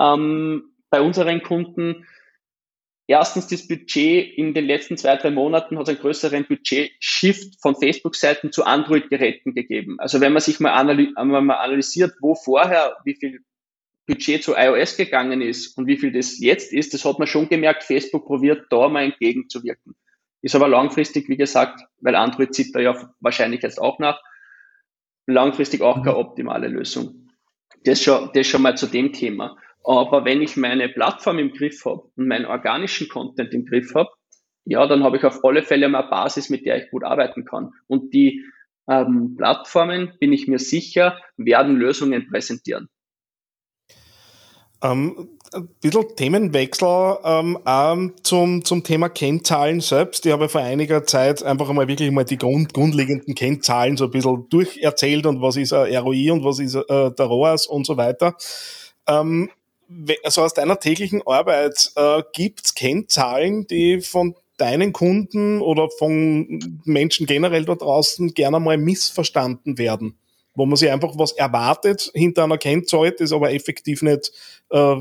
ähm, 0.00 0.74
bei 0.90 1.00
unseren 1.00 1.42
Kunden 1.42 2.06
erstens 3.06 3.46
das 3.46 3.68
Budget 3.68 4.36
in 4.36 4.54
den 4.54 4.66
letzten 4.66 4.96
zwei, 4.96 5.16
drei 5.16 5.30
Monaten 5.30 5.78
hat 5.78 5.88
einen 5.88 5.98
größeren 5.98 6.46
Budget-Shift 6.46 7.60
von 7.60 7.76
Facebook-Seiten 7.76 8.52
zu 8.52 8.64
Android-Geräten 8.64 9.54
gegeben. 9.54 9.98
Also 10.00 10.20
wenn 10.20 10.32
man 10.32 10.42
sich 10.42 10.60
mal, 10.60 10.72
analy 10.72 11.12
mal 11.14 11.38
analysiert, 11.38 12.14
wo 12.20 12.34
vorher 12.34 12.96
wie 13.04 13.14
viel 13.14 13.40
Budget 14.06 14.42
zu 14.42 14.54
iOS 14.56 14.96
gegangen 14.96 15.40
ist 15.40 15.76
und 15.76 15.86
wie 15.86 15.96
viel 15.96 16.12
das 16.12 16.38
jetzt 16.38 16.72
ist, 16.72 16.94
das 16.94 17.04
hat 17.04 17.18
man 17.18 17.26
schon 17.26 17.48
gemerkt, 17.48 17.82
Facebook 17.82 18.26
probiert 18.26 18.66
da 18.70 18.88
mal 18.88 19.04
entgegenzuwirken. 19.04 19.94
Ist 20.42 20.54
aber 20.54 20.68
langfristig, 20.68 21.28
wie 21.28 21.36
gesagt, 21.36 21.80
weil 22.00 22.14
Android 22.14 22.54
zieht 22.54 22.74
da 22.74 22.80
ja 22.80 23.12
wahrscheinlich 23.20 23.62
jetzt 23.62 23.80
auch 23.80 23.98
nach, 23.98 24.20
langfristig 25.26 25.82
auch 25.82 26.02
keine 26.02 26.16
mhm. 26.16 26.24
optimale 26.24 26.68
Lösung. 26.68 27.28
Das 27.84 28.02
schon, 28.02 28.30
das 28.34 28.46
schon 28.46 28.62
mal 28.62 28.76
zu 28.76 28.86
dem 28.86 29.12
Thema. 29.12 29.56
Aber 29.84 30.24
wenn 30.24 30.42
ich 30.42 30.56
meine 30.56 30.88
Plattform 30.88 31.38
im 31.38 31.52
Griff 31.52 31.84
habe 31.84 32.10
und 32.16 32.26
meinen 32.26 32.46
organischen 32.46 33.08
Content 33.08 33.52
im 33.54 33.64
Griff 33.64 33.94
habe, 33.94 34.10
ja, 34.64 34.84
dann 34.86 35.04
habe 35.04 35.16
ich 35.16 35.24
auf 35.24 35.44
alle 35.44 35.62
Fälle 35.62 35.88
mal 35.88 36.00
eine 36.00 36.10
Basis, 36.10 36.50
mit 36.50 36.66
der 36.66 36.82
ich 36.82 36.90
gut 36.90 37.04
arbeiten 37.04 37.44
kann. 37.44 37.72
Und 37.86 38.12
die 38.12 38.44
ähm, 38.88 39.36
Plattformen, 39.36 40.12
bin 40.18 40.32
ich 40.32 40.48
mir 40.48 40.58
sicher, 40.58 41.20
werden 41.36 41.76
Lösungen 41.76 42.28
präsentieren. 42.28 42.88
Ähm, 44.82 45.35
ein 45.54 45.68
bisschen 45.80 46.16
Themenwechsel 46.16 47.18
ähm, 47.24 47.58
ähm, 47.66 48.14
zum, 48.22 48.64
zum 48.64 48.82
Thema 48.82 49.08
Kennzahlen 49.08 49.80
selbst. 49.80 50.26
Ich 50.26 50.32
habe 50.32 50.48
vor 50.48 50.60
einiger 50.60 51.04
Zeit 51.04 51.42
einfach 51.42 51.72
mal 51.72 51.88
wirklich 51.88 52.10
mal 52.10 52.24
die 52.24 52.38
grund, 52.38 52.74
grundlegenden 52.74 53.34
Kennzahlen 53.34 53.96
so 53.96 54.04
ein 54.04 54.10
bisschen 54.10 54.48
durcherzählt 54.48 55.26
und 55.26 55.42
was 55.42 55.56
ist 55.56 55.72
ein 55.72 55.94
ROI 55.96 56.32
und 56.32 56.44
was 56.44 56.58
ist 56.58 56.74
äh, 56.74 57.10
der 57.10 57.26
ROAS 57.26 57.66
und 57.66 57.86
so 57.86 57.96
weiter. 57.96 58.36
Ähm, 59.06 59.50
also 60.24 60.42
aus 60.42 60.54
deiner 60.54 60.78
täglichen 60.78 61.22
Arbeit, 61.26 61.92
äh, 61.96 62.22
gibt 62.32 62.66
es 62.66 62.74
Kennzahlen, 62.74 63.66
die 63.66 64.00
von 64.00 64.34
deinen 64.56 64.92
Kunden 64.92 65.60
oder 65.60 65.88
von 65.90 66.80
Menschen 66.84 67.26
generell 67.26 67.64
da 67.64 67.74
draußen 67.74 68.34
gerne 68.34 68.58
mal 68.60 68.78
missverstanden 68.78 69.78
werden? 69.78 70.18
Wo 70.54 70.64
man 70.64 70.76
sich 70.76 70.90
einfach 70.90 71.12
was 71.16 71.32
erwartet 71.32 72.10
hinter 72.14 72.44
einer 72.44 72.58
Kennzahl, 72.58 73.12
das 73.12 73.32
aber 73.32 73.52
effektiv 73.52 74.02
nicht, 74.02 74.32
äh, 74.70 74.96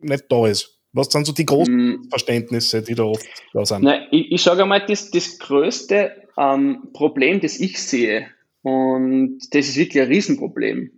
nicht 0.00 0.24
da 0.28 0.46
ist. 0.46 0.78
Was 0.92 1.08
sind 1.08 1.26
so 1.26 1.32
die 1.32 1.46
großen 1.46 1.74
hm. 1.74 2.06
Verständnisse, 2.10 2.82
die 2.82 2.94
da 2.94 3.04
oft 3.04 3.26
da 3.52 3.64
sind? 3.64 3.82
Na, 3.82 4.10
ich, 4.10 4.32
ich 4.32 4.42
sage 4.42 4.62
einmal, 4.62 4.84
das, 4.86 5.10
das 5.10 5.38
größte 5.38 6.12
ähm, 6.36 6.88
Problem, 6.92 7.40
das 7.40 7.60
ich 7.60 7.80
sehe, 7.80 8.28
und 8.62 9.38
das 9.52 9.68
ist 9.68 9.76
wirklich 9.76 10.02
ein 10.02 10.08
Riesenproblem, 10.08 10.90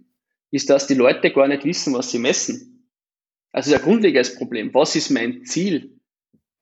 ist, 0.50 0.70
dass 0.70 0.86
die 0.86 0.94
Leute 0.94 1.30
gar 1.30 1.48
nicht 1.48 1.64
wissen, 1.64 1.94
was 1.94 2.10
sie 2.10 2.18
messen. 2.18 2.88
Also 3.52 3.74
ein 3.74 3.82
grundlegendes 3.82 4.36
Problem. 4.36 4.72
Was 4.74 4.96
ist 4.96 5.10
mein 5.10 5.44
Ziel? 5.44 6.00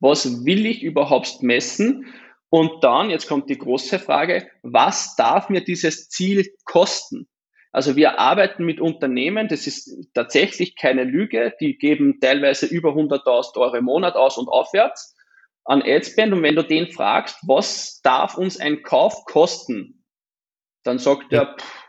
Was 0.01 0.45
will 0.45 0.67
ich 0.67 0.83
überhaupt 0.83 1.43
messen? 1.43 2.07
Und 2.51 2.83
dann, 2.83 3.11
jetzt 3.11 3.29
kommt 3.29 3.51
die 3.51 3.59
große 3.59 3.99
Frage, 3.99 4.49
was 4.63 5.17
darf 5.17 5.51
mir 5.51 5.63
dieses 5.63 6.09
Ziel 6.09 6.47
kosten? 6.65 7.29
Also 7.73 7.97
wir 7.97 8.19
arbeiten 8.19 8.65
mit 8.65 8.81
Unternehmen, 8.81 9.49
das 9.49 9.67
ist 9.67 10.09
tatsächlich 10.15 10.75
keine 10.77 11.05
Lüge, 11.05 11.55
die 11.61 11.77
geben 11.77 12.19
teilweise 12.21 12.67
über 12.67 12.91
100.000 12.91 13.57
Euro 13.59 13.77
im 13.77 13.85
Monat 13.85 14.15
aus 14.15 14.39
und 14.39 14.49
aufwärts 14.49 15.15
an 15.65 15.83
Adspend. 15.83 16.33
Und 16.33 16.43
wenn 16.43 16.57
du 16.57 16.65
den 16.65 16.91
fragst, 16.91 17.37
was 17.47 18.01
darf 18.03 18.37
uns 18.37 18.59
ein 18.59 18.83
Kauf 18.83 19.25
kosten, 19.27 20.05
dann 20.83 20.99
sagt 20.99 21.33
er, 21.33 21.57
pff, 21.59 21.89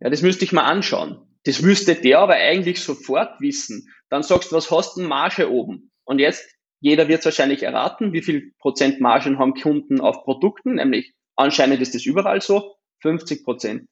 ja, 0.00 0.10
das 0.10 0.22
müsste 0.22 0.44
ich 0.44 0.52
mal 0.52 0.64
anschauen. 0.64 1.26
Das 1.44 1.62
müsste 1.62 1.94
der 1.94 2.18
aber 2.18 2.34
eigentlich 2.34 2.82
sofort 2.82 3.40
wissen. 3.40 3.88
Dann 4.08 4.22
sagst 4.22 4.50
du, 4.50 4.56
was 4.56 4.70
hast 4.70 4.96
du 4.96 5.00
denn 5.00 5.08
Marge 5.08 5.50
oben? 5.50 5.92
Und 6.04 6.18
jetzt, 6.18 6.44
jeder 6.80 7.08
wird 7.08 7.20
es 7.20 7.26
wahrscheinlich 7.26 7.62
erraten, 7.62 8.12
wie 8.12 8.22
viel 8.22 8.52
Prozent 8.58 9.00
Margen 9.00 9.38
haben 9.38 9.54
Kunden 9.54 10.00
auf 10.00 10.24
Produkten, 10.24 10.74
nämlich 10.74 11.14
anscheinend 11.36 11.80
ist 11.80 11.94
das 11.94 12.04
überall 12.04 12.40
so, 12.40 12.74
50 13.02 13.44
Prozent. 13.44 13.88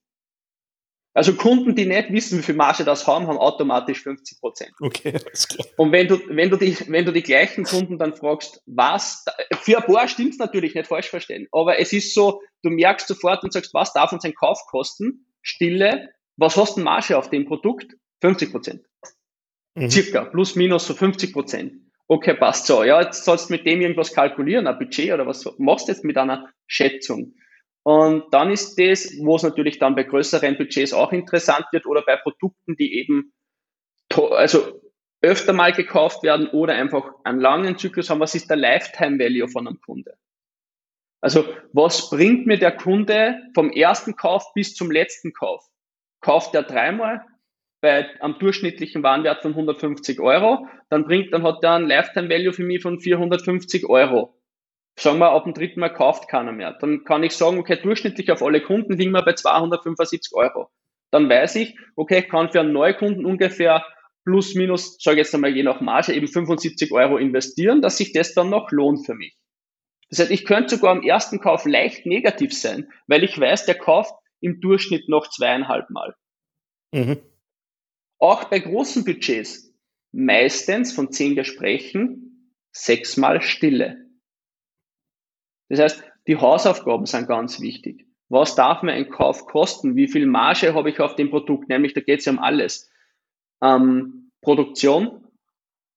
Also 1.19 1.35
Kunden, 1.35 1.75
die 1.75 1.85
nicht 1.85 2.13
wissen, 2.13 2.39
wie 2.39 2.45
viel 2.45 2.55
Marge 2.55 2.85
das 2.85 3.09
haben, 3.09 3.27
haben 3.27 3.39
automatisch 3.39 4.05
50 4.05 4.39
Prozent. 4.39 4.71
Okay, 4.79 5.13
alles 5.27 5.49
klar. 5.49 5.67
Und 5.77 5.91
wenn 5.91 6.07
du, 6.07 6.21
wenn 6.29 6.49
du 6.49 6.57
die, 6.57 6.77
wenn 6.87 7.05
du 7.05 7.13
die 7.13 7.25
gleichen 7.25 7.65
Kunden 7.65 7.99
dann 7.99 8.15
fragst, 8.15 8.63
was, 8.67 9.25
für 9.63 9.79
ein 9.79 9.93
paar 9.93 10.07
stimmt 10.07 10.35
es 10.35 10.39
natürlich 10.39 10.77
nicht 10.77 10.87
falsch 10.87 11.09
verstehen, 11.09 11.49
aber 11.51 11.81
es 11.81 11.93
ist 11.93 12.15
so, 12.15 12.41
du 12.63 12.71
merkst 12.71 13.09
sofort 13.09 13.43
und 13.43 13.53
sagst, 13.53 13.75
was 13.75 13.93
darf 13.93 14.13
uns 14.13 14.25
ein 14.25 14.33
Kauf 14.33 14.61
kosten? 14.71 15.27
Stille, 15.43 16.11
was 16.37 16.57
hast 16.57 16.77
du 16.77 16.83
Marge 16.83 17.19
auf 17.19 17.31
dem 17.31 17.47
Produkt? 17.47 17.97
50 18.21 18.53
Prozent. 18.53 18.85
Mhm. 19.75 19.91
Circa, 19.91 20.25
plus 20.25 20.55
minus 20.55 20.87
so 20.87 20.95
50 20.95 21.33
Prozent. 21.33 21.73
Okay, 22.07 22.35
passt 22.35 22.67
so. 22.67 22.85
Ja, 22.85 23.03
jetzt 23.03 23.25
sollst 23.25 23.49
du 23.49 23.55
mit 23.55 23.67
dem 23.67 23.81
irgendwas 23.81 24.13
kalkulieren, 24.13 24.69
ein 24.69 24.79
Budget 24.79 25.11
oder 25.11 25.27
was 25.27 25.45
machst 25.59 25.89
du 25.89 25.93
jetzt 25.93 26.05
mit 26.05 26.17
einer 26.17 26.49
Schätzung? 26.69 27.35
Und 27.89 28.35
dann 28.35 28.51
ist 28.51 28.79
das, 28.79 29.15
wo 29.23 29.37
es 29.37 29.43
natürlich 29.43 29.79
dann 29.79 29.95
bei 29.95 30.03
größeren 30.03 30.59
Budgets 30.59 30.93
auch 30.93 31.11
interessant 31.11 31.65
wird 31.73 31.87
oder 31.87 32.03
bei 32.03 32.17
Produkten, 32.17 32.77
die 32.77 32.99
eben 32.99 33.33
also 34.15 34.83
öfter 35.23 35.55
mal 35.55 35.73
gekauft 35.73 36.23
werden 36.23 36.49
oder 36.49 36.75
einfach 36.75 37.13
einen 37.25 37.41
langen 37.41 37.79
Zyklus 37.79 38.11
haben, 38.11 38.21
was 38.21 38.35
ist 38.35 38.51
der 38.51 38.59
Lifetime 38.59 39.19
Value 39.19 39.49
von 39.49 39.67
einem 39.67 39.81
Kunde? 39.81 40.19
Also 41.23 41.47
was 41.73 42.11
bringt 42.11 42.47
mir 42.47 42.59
der 42.59 42.77
Kunde 42.77 43.41
vom 43.55 43.71
ersten 43.71 44.17
Kauf 44.17 44.53
bis 44.53 44.75
zum 44.75 44.91
letzten 44.91 45.33
Kauf? 45.33 45.65
kauft 46.21 46.55
er 46.55 46.65
dreimal 46.65 47.25
bei 47.81 48.21
einem 48.21 48.39
durchschnittlichen 48.39 49.03
Warenwert 49.03 49.41
von 49.41 49.53
150 49.53 50.21
Euro, 50.21 50.67
dann 50.91 51.05
bringt, 51.05 51.33
dann 51.33 51.43
hat 51.43 51.65
er 51.65 51.77
ein 51.77 51.87
Lifetime 51.87 52.29
Value 52.29 52.53
für 52.53 52.65
mich 52.65 52.83
von 52.83 53.01
450 53.01 53.89
Euro. 53.89 54.38
Sagen 54.99 55.19
wir, 55.19 55.31
ab 55.31 55.45
dem 55.45 55.55
dritten 55.55 55.79
Mal 55.79 55.93
kauft 55.93 56.29
keiner 56.29 56.51
mehr. 56.51 56.77
Dann 56.81 57.05
kann 57.05 57.23
ich 57.23 57.33
sagen, 57.33 57.59
okay, 57.59 57.79
durchschnittlich 57.81 58.33
auf 58.33 58.43
alle 58.43 58.61
Kunden 58.61 58.95
liegen 58.95 59.13
wir 59.13 59.23
bei 59.23 59.35
275 59.35 60.33
Euro. 60.35 60.71
Dann 61.13 61.29
weiß 61.29 61.55
ich, 61.57 61.79
okay, 61.95 62.19
ich 62.19 62.29
kann 62.29 62.51
für 62.51 62.61
einen 62.61 62.73
Neukunden 62.73 63.25
ungefähr 63.25 63.85
plus 64.25 64.55
minus, 64.55 64.99
sage 65.01 65.15
ich 65.21 65.27
jetzt 65.27 65.35
einmal 65.35 65.55
je 65.55 65.63
nach 65.63 65.81
Marge, 65.81 66.13
eben 66.13 66.27
75 66.27 66.93
Euro 66.93 67.17
investieren, 67.17 67.81
dass 67.81 67.97
sich 67.97 68.13
das 68.13 68.35
dann 68.35 68.51
noch 68.51 68.73
lohnt 68.73 69.07
für 69.07 69.15
mich. 69.15 69.37
Das 70.11 70.19
heißt, 70.19 70.31
ich 70.31 70.45
könnte 70.45 70.77
sogar 70.77 70.91
am 70.91 71.03
ersten 71.03 71.39
Kauf 71.39 71.65
leicht 71.65 72.05
negativ 72.05 72.53
sein, 72.53 72.91
weil 73.07 73.23
ich 73.23 73.39
weiß, 73.39 73.67
der 73.67 73.77
kauft 73.77 74.15
im 74.41 74.61
Durchschnitt 74.61 75.09
noch 75.09 75.29
zweieinhalb 75.31 75.91
Mal. 75.91 76.15
Mhm. 76.93 77.19
Auch 78.19 78.45
bei 78.45 78.59
großen 78.59 79.05
Budgets 79.05 79.73
meistens 80.13 80.93
von 80.93 81.13
zehn 81.13 81.37
Gesprächen 81.37 82.55
sechsmal 82.73 83.41
Stille. 83.41 84.08
Das 85.69 85.81
heißt, 85.81 86.05
die 86.27 86.37
Hausaufgaben 86.37 87.07
sind 87.07 87.29
ganz 87.29 87.61
wichtig. 87.61 88.07
Was 88.29 88.55
darf 88.55 88.83
mir 88.83 88.93
ein 88.93 89.09
Kauf 89.09 89.47
kosten? 89.47 89.97
Wie 89.97 90.09
viel 90.09 90.27
Marge 90.27 90.75
habe 90.75 90.91
ich 90.91 91.01
auf 91.01 91.17
dem 91.17 91.31
Produkt? 91.31 91.69
Nämlich, 91.69 91.95
da 91.95 92.01
geht 92.01 92.21
es 92.21 92.27
ja 92.27 92.33
um 92.33 92.39
alles. 92.39 92.91
Ähm, 93.63 94.31
Produktion, 94.43 95.25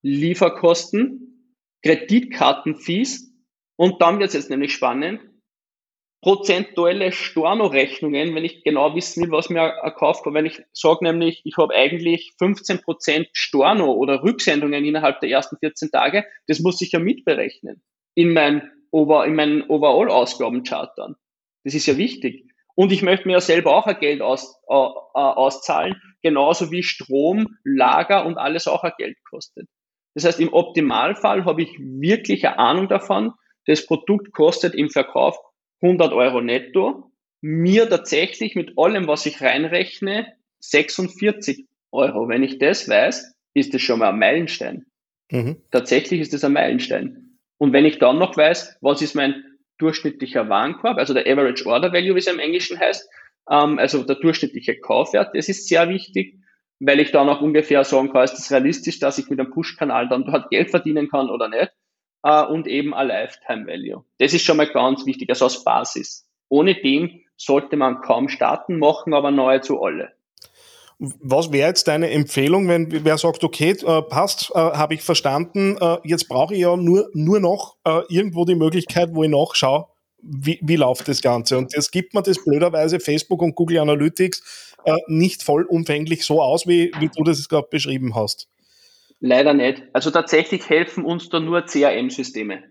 Lieferkosten, 0.02 1.58
Kreditkartenfees 1.84 3.34
und 3.76 4.02
dann 4.02 4.20
wird 4.20 4.30
es 4.30 4.36
jetzt 4.36 4.50
nämlich 4.50 4.74
spannend, 4.74 5.20
prozentuelle 6.22 7.12
Storno-Rechnungen, 7.12 8.36
wenn 8.36 8.46
ich 8.46 8.64
genau 8.64 8.96
wissen 8.96 9.24
will, 9.24 9.32
was 9.32 9.50
mir 9.50 9.60
erkauft 9.62 10.24
kann. 10.24 10.36
Wenn 10.36 10.46
ich 10.46 10.62
sage 10.72 11.04
nämlich, 11.04 11.42
ich 11.46 11.58
habe 11.58 11.74
eigentlich 11.74 12.34
15% 12.40 13.28
Storno 13.34 13.92
oder 13.94 14.24
Rücksendungen 14.24 14.86
innerhalb 14.86 15.20
der 15.20 15.30
ersten 15.30 15.58
14 15.58 15.90
Tage, 15.90 16.26
das 16.48 16.60
muss 16.60 16.82
ich 16.82 16.92
ja 16.92 17.00
mitberechnen 17.00 17.82
in 18.14 18.34
mein 18.34 18.70
Over, 18.92 19.26
in 19.26 19.36
meinen 19.36 19.64
Overall-Ausgabenchart 19.64 20.98
dann. 20.98 21.16
Das 21.64 21.74
ist 21.74 21.86
ja 21.86 21.98
wichtig. 21.98 22.46
Und 22.76 22.92
ich 22.92 23.02
möchte 23.02 23.28
mir 23.28 23.34
ja 23.34 23.42
selber 23.42 23.76
auch 23.76 23.86
ein 23.86 24.00
Geld 24.00 24.22
aus, 24.22 24.60
äh, 24.68 24.74
äh, 24.74 25.20
auszahlen, 25.20 25.96
genauso 26.22 26.72
wie 26.72 26.84
Strom, 26.84 27.58
Lager 27.64 28.26
und 28.26 28.38
alles 28.38 28.68
auch 28.68 28.84
ein 28.84 28.94
Geld 28.98 29.18
kostet. 29.30 29.68
Das 30.14 30.26
heißt, 30.26 30.40
im 30.40 30.54
Optimalfall 30.54 31.46
habe 31.46 31.62
ich 31.62 31.78
wirklich 31.80 32.46
eine 32.46 32.60
Ahnung 32.60 32.88
davon, 32.88 33.34
das 33.66 33.86
Produkt 33.86 34.34
kostet 34.34 34.74
im 34.76 34.90
Verkauf 34.90 35.38
100 35.82 36.14
Euro 36.14 36.42
netto, 36.42 37.12
mir 37.42 37.90
tatsächlich 37.90 38.56
mit 38.56 38.78
allem, 38.78 39.08
was 39.08 39.26
ich 39.26 39.42
reinrechne, 39.42 40.28
46 40.60 41.66
Euro. 41.92 42.28
Wenn 42.28 42.44
ich 42.44 42.60
das 42.60 42.88
weiß, 42.88 43.36
ist 43.54 43.74
das 43.74 43.82
schon 43.82 44.00
mal 44.00 44.10
ein 44.10 44.20
Meilenstein. 44.20 44.86
Mhm. 45.32 45.58
Tatsächlich 45.72 46.22
ist 46.22 46.34
das 46.34 46.44
ein 46.44 46.54
Meilenstein. 46.54 47.31
Und 47.62 47.74
wenn 47.74 47.86
ich 47.86 48.00
dann 48.00 48.18
noch 48.18 48.36
weiß, 48.36 48.80
was 48.82 49.04
ist 49.04 49.14
mein 49.14 49.44
durchschnittlicher 49.78 50.50
Warenkorb, 50.50 50.98
also 50.98 51.14
der 51.14 51.32
Average 51.32 51.68
Order 51.68 51.94
Value, 51.94 52.16
wie 52.16 52.20
es 52.20 52.26
im 52.26 52.40
Englischen 52.40 52.80
heißt, 52.80 53.08
ähm, 53.52 53.78
also 53.78 54.02
der 54.02 54.16
durchschnittliche 54.16 54.80
Kaufwert, 54.80 55.36
das 55.36 55.48
ist 55.48 55.68
sehr 55.68 55.88
wichtig, 55.88 56.40
weil 56.80 57.00
ich 57.00 57.12
dann 57.12 57.30
auch 57.30 57.40
ungefähr 57.40 57.84
sagen 57.84 58.12
kann, 58.12 58.24
ist 58.24 58.34
das 58.34 58.52
realistisch, 58.52 58.98
dass 58.98 59.20
ich 59.20 59.30
mit 59.30 59.40
einem 59.40 59.52
Push-Kanal 59.52 60.10
dann 60.10 60.26
dort 60.26 60.50
Geld 60.50 60.72
verdienen 60.72 61.08
kann 61.08 61.30
oder 61.30 61.50
nicht 61.50 61.72
äh, 62.24 62.44
und 62.44 62.66
eben 62.66 62.96
ein 62.96 63.10
Lifetime 63.10 63.68
Value. 63.68 64.06
Das 64.18 64.34
ist 64.34 64.44
schon 64.44 64.58
mal 64.58 64.66
ganz 64.66 65.06
wichtig, 65.06 65.30
also 65.30 65.46
als 65.46 65.64
Basis. 65.64 66.28
Ohne 66.50 66.74
dem 66.74 67.22
sollte 67.38 67.78
man 67.78 68.02
kaum 68.02 68.28
starten, 68.28 68.80
machen 68.80 69.14
aber 69.14 69.30
neue 69.30 69.62
zu 69.62 69.84
alle. 69.84 70.14
Was 71.04 71.52
wäre 71.52 71.68
jetzt 71.68 71.88
deine 71.88 72.12
Empfehlung, 72.12 72.68
wenn 72.68 73.04
wer 73.04 73.18
sagt, 73.18 73.44
okay, 73.44 73.72
äh, 73.72 74.02
passt, 74.04 74.52
äh, 74.54 74.60
habe 74.60 74.94
ich 74.94 75.02
verstanden, 75.02 75.76
äh, 75.82 75.98
jetzt 76.04 76.28
brauche 76.28 76.54
ich 76.54 76.60
ja 76.60 76.78
nur, 76.78 77.10
nur 77.14 77.40
noch 77.40 77.78
äh, 77.86 78.02
irgendwo 78.10 78.46
die 78.46 78.54
Möglichkeit, 78.54 79.10
wo 79.16 79.24
ich 79.24 79.30
nachschaue, 79.32 79.88
wie, 80.22 80.60
wie 80.62 80.76
läuft 80.76 81.08
das 81.08 81.24
Ganze. 81.24 81.58
Und 81.58 81.76
das 81.76 81.90
gibt 81.90 82.14
mir 82.14 82.22
das 82.22 82.44
blöderweise 82.44 83.00
Facebook 83.00 83.42
und 83.42 83.56
Google 83.56 83.80
Analytics 83.80 84.76
äh, 84.86 84.96
nicht 85.08 85.42
vollumfänglich 85.42 86.24
so 86.24 86.40
aus, 86.40 86.68
wie, 86.68 86.92
wie 87.00 87.10
du 87.10 87.24
das 87.24 87.50
gerade 87.50 87.68
beschrieben 87.72 88.14
hast. 88.14 88.48
Leider 89.20 89.56
nicht. 89.56 89.82
Also 89.94 90.12
tatsächlich 90.12 90.70
helfen 90.70 91.04
uns 91.04 91.30
da 91.30 91.40
nur 91.40 91.66
CRM-Systeme. 91.66 92.64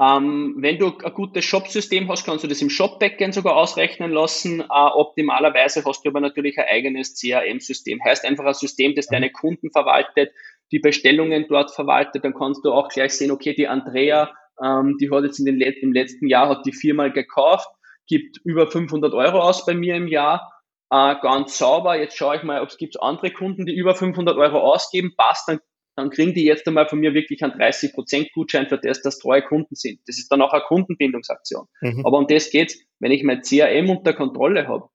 Ähm, 0.00 0.54
wenn 0.58 0.78
du 0.78 0.96
ein 0.96 1.12
gutes 1.12 1.44
Shop-System 1.44 2.08
hast, 2.08 2.24
kannst 2.24 2.44
du 2.44 2.48
das 2.48 2.62
im 2.62 2.70
Shop-Backend 2.70 3.34
sogar 3.34 3.56
ausrechnen 3.56 4.12
lassen. 4.12 4.60
Äh, 4.60 4.64
optimalerweise 4.68 5.84
hast 5.84 6.04
du 6.04 6.10
aber 6.10 6.20
natürlich 6.20 6.56
ein 6.58 6.66
eigenes 6.68 7.14
CRM-System. 7.14 8.00
Heißt 8.04 8.24
einfach 8.24 8.44
ein 8.44 8.54
System, 8.54 8.94
das 8.94 9.08
deine 9.08 9.30
Kunden 9.30 9.70
verwaltet, 9.72 10.32
die 10.70 10.78
Bestellungen 10.78 11.46
dort 11.48 11.72
verwaltet. 11.72 12.24
Dann 12.24 12.34
kannst 12.34 12.64
du 12.64 12.72
auch 12.72 12.88
gleich 12.88 13.12
sehen, 13.14 13.32
okay, 13.32 13.54
die 13.54 13.66
Andrea, 13.66 14.32
ähm, 14.62 14.98
die 15.00 15.10
hat 15.10 15.24
jetzt 15.24 15.40
in 15.40 15.46
den, 15.46 15.60
im 15.60 15.92
letzten 15.92 16.28
Jahr 16.28 16.48
hat 16.48 16.64
die 16.64 16.72
viermal 16.72 17.12
gekauft, 17.12 17.68
gibt 18.06 18.38
über 18.44 18.70
500 18.70 19.12
Euro 19.14 19.40
aus 19.40 19.66
bei 19.66 19.74
mir 19.74 19.96
im 19.96 20.06
Jahr. 20.06 20.52
Äh, 20.90 21.16
ganz 21.20 21.58
sauber. 21.58 21.98
Jetzt 21.98 22.16
schaue 22.16 22.36
ich 22.36 22.44
mal, 22.44 22.62
ob 22.62 22.68
es 22.68 22.78
gibt 22.78 23.02
andere 23.02 23.32
Kunden, 23.32 23.66
die 23.66 23.74
über 23.74 23.96
500 23.96 24.36
Euro 24.36 24.60
ausgeben. 24.60 25.14
Passt, 25.16 25.48
dann 25.48 25.58
dann 25.98 26.10
kriegen 26.10 26.32
die 26.32 26.44
jetzt 26.44 26.66
einmal 26.68 26.86
von 26.86 27.00
mir 27.00 27.12
wirklich 27.12 27.42
einen 27.42 27.54
30% 27.54 28.30
Gutschein 28.32 28.68
für 28.68 28.78
das, 28.78 29.02
dass 29.02 29.18
treue 29.18 29.42
Kunden 29.42 29.74
sind. 29.74 29.98
Das 30.06 30.16
ist 30.16 30.30
dann 30.30 30.40
auch 30.40 30.52
eine 30.52 30.62
Kundenbindungsaktion. 30.62 31.66
Mhm. 31.80 32.06
Aber 32.06 32.18
um 32.18 32.28
das 32.28 32.50
geht's, 32.50 32.78
wenn 33.00 33.10
ich 33.10 33.24
mein 33.24 33.42
CRM 33.42 33.90
unter 33.90 34.12
Kontrolle 34.12 34.68
habe, 34.68 34.88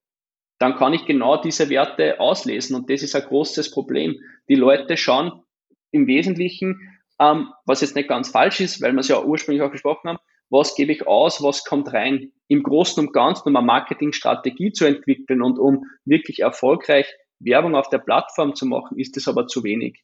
dann 0.59 0.75
kann 0.75 0.93
ich 0.93 1.05
genau 1.05 1.35
diese 1.35 1.69
Werte 1.69 2.21
auslesen 2.21 2.77
und 2.77 2.89
das 2.89 3.03
ist 3.03 3.15
ein 3.15 3.23
großes 3.23 3.71
Problem. 3.71 4.15
Die 4.47 4.55
Leute 4.55 4.95
schauen 4.95 5.43
im 5.91 6.07
Wesentlichen, 6.07 6.79
ähm, 7.19 7.49
was 7.65 7.81
jetzt 7.81 7.97
nicht 7.97 8.07
ganz 8.07 8.29
falsch 8.29 8.61
ist, 8.61 8.81
weil 8.81 8.93
wir 8.93 9.01
es 9.01 9.09
ja 9.09 9.21
ursprünglich 9.21 9.61
auch 9.61 9.71
gesprochen 9.71 10.07
haben, 10.07 10.19
was 10.49 10.73
gebe 10.75 10.93
ich 10.93 11.05
aus, 11.05 11.43
was 11.43 11.65
kommt 11.65 11.91
rein. 11.91 12.31
Im 12.47 12.63
Großen 12.63 13.05
und 13.05 13.11
Ganzen, 13.11 13.49
um 13.49 13.55
eine 13.57 13.65
Marketingstrategie 13.65 14.71
zu 14.71 14.85
entwickeln 14.85 15.41
und 15.41 15.59
um 15.59 15.83
wirklich 16.05 16.39
erfolgreich 16.39 17.13
Werbung 17.39 17.75
auf 17.75 17.89
der 17.89 17.97
Plattform 17.97 18.55
zu 18.55 18.65
machen, 18.65 18.97
ist 18.97 19.17
es 19.17 19.27
aber 19.27 19.47
zu 19.47 19.65
wenig 19.65 20.01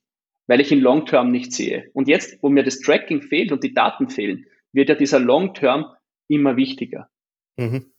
weil 0.49 0.61
ich 0.61 0.71
ihn 0.71 0.81
Long-Term 0.81 1.31
nicht 1.31 1.53
sehe. 1.53 1.91
Und 1.93 2.07
jetzt, 2.07 2.41
wo 2.41 2.49
mir 2.49 2.63
das 2.63 2.79
Tracking 2.79 3.21
fehlt 3.21 3.51
und 3.51 3.63
die 3.63 3.73
Daten 3.73 4.09
fehlen, 4.09 4.47
wird 4.73 4.89
ja 4.89 4.95
dieser 4.95 5.19
Long-Term 5.19 5.85
immer 6.27 6.57
wichtiger. 6.57 7.07
Mhm. 7.55 7.91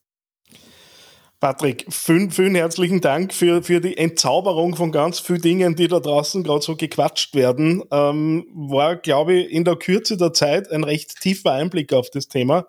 Patrick, 1.39 1.87
vielen, 1.89 2.33
vielen 2.33 2.57
herzlichen 2.57 3.01
Dank 3.01 3.33
für, 3.33 3.63
für 3.63 3.81
die 3.81 3.97
Entzauberung 3.97 4.75
von 4.75 4.91
ganz 4.91 5.21
vielen 5.21 5.41
Dingen, 5.41 5.77
die 5.77 5.87
da 5.87 6.01
draußen 6.01 6.43
gerade 6.43 6.61
so 6.61 6.75
gequatscht 6.75 7.37
werden. 7.37 7.85
Ähm, 7.93 8.47
war, 8.53 8.97
glaube 8.97 9.35
ich, 9.35 9.53
in 9.53 9.65
der 9.65 9.77
Kürze 9.77 10.17
der 10.17 10.33
Zeit 10.33 10.73
ein 10.73 10.83
recht 10.83 11.21
tiefer 11.21 11.53
Einblick 11.53 11.93
auf 11.93 12.11
das 12.11 12.27
Thema. 12.27 12.67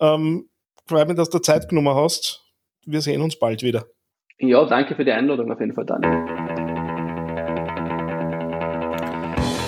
Ähm, 0.00 0.48
freue 0.86 1.06
mich, 1.06 1.16
dass 1.16 1.30
du 1.30 1.38
Zeit 1.38 1.68
genommen 1.68 1.94
hast. 1.94 2.44
Wir 2.84 3.00
sehen 3.00 3.22
uns 3.22 3.38
bald 3.38 3.62
wieder. 3.62 3.86
Ja, 4.40 4.64
danke 4.64 4.96
für 4.96 5.04
die 5.04 5.12
Einladung 5.12 5.52
auf 5.52 5.60
jeden 5.60 5.74
Fall, 5.74 5.86
Daniel. 5.86 6.41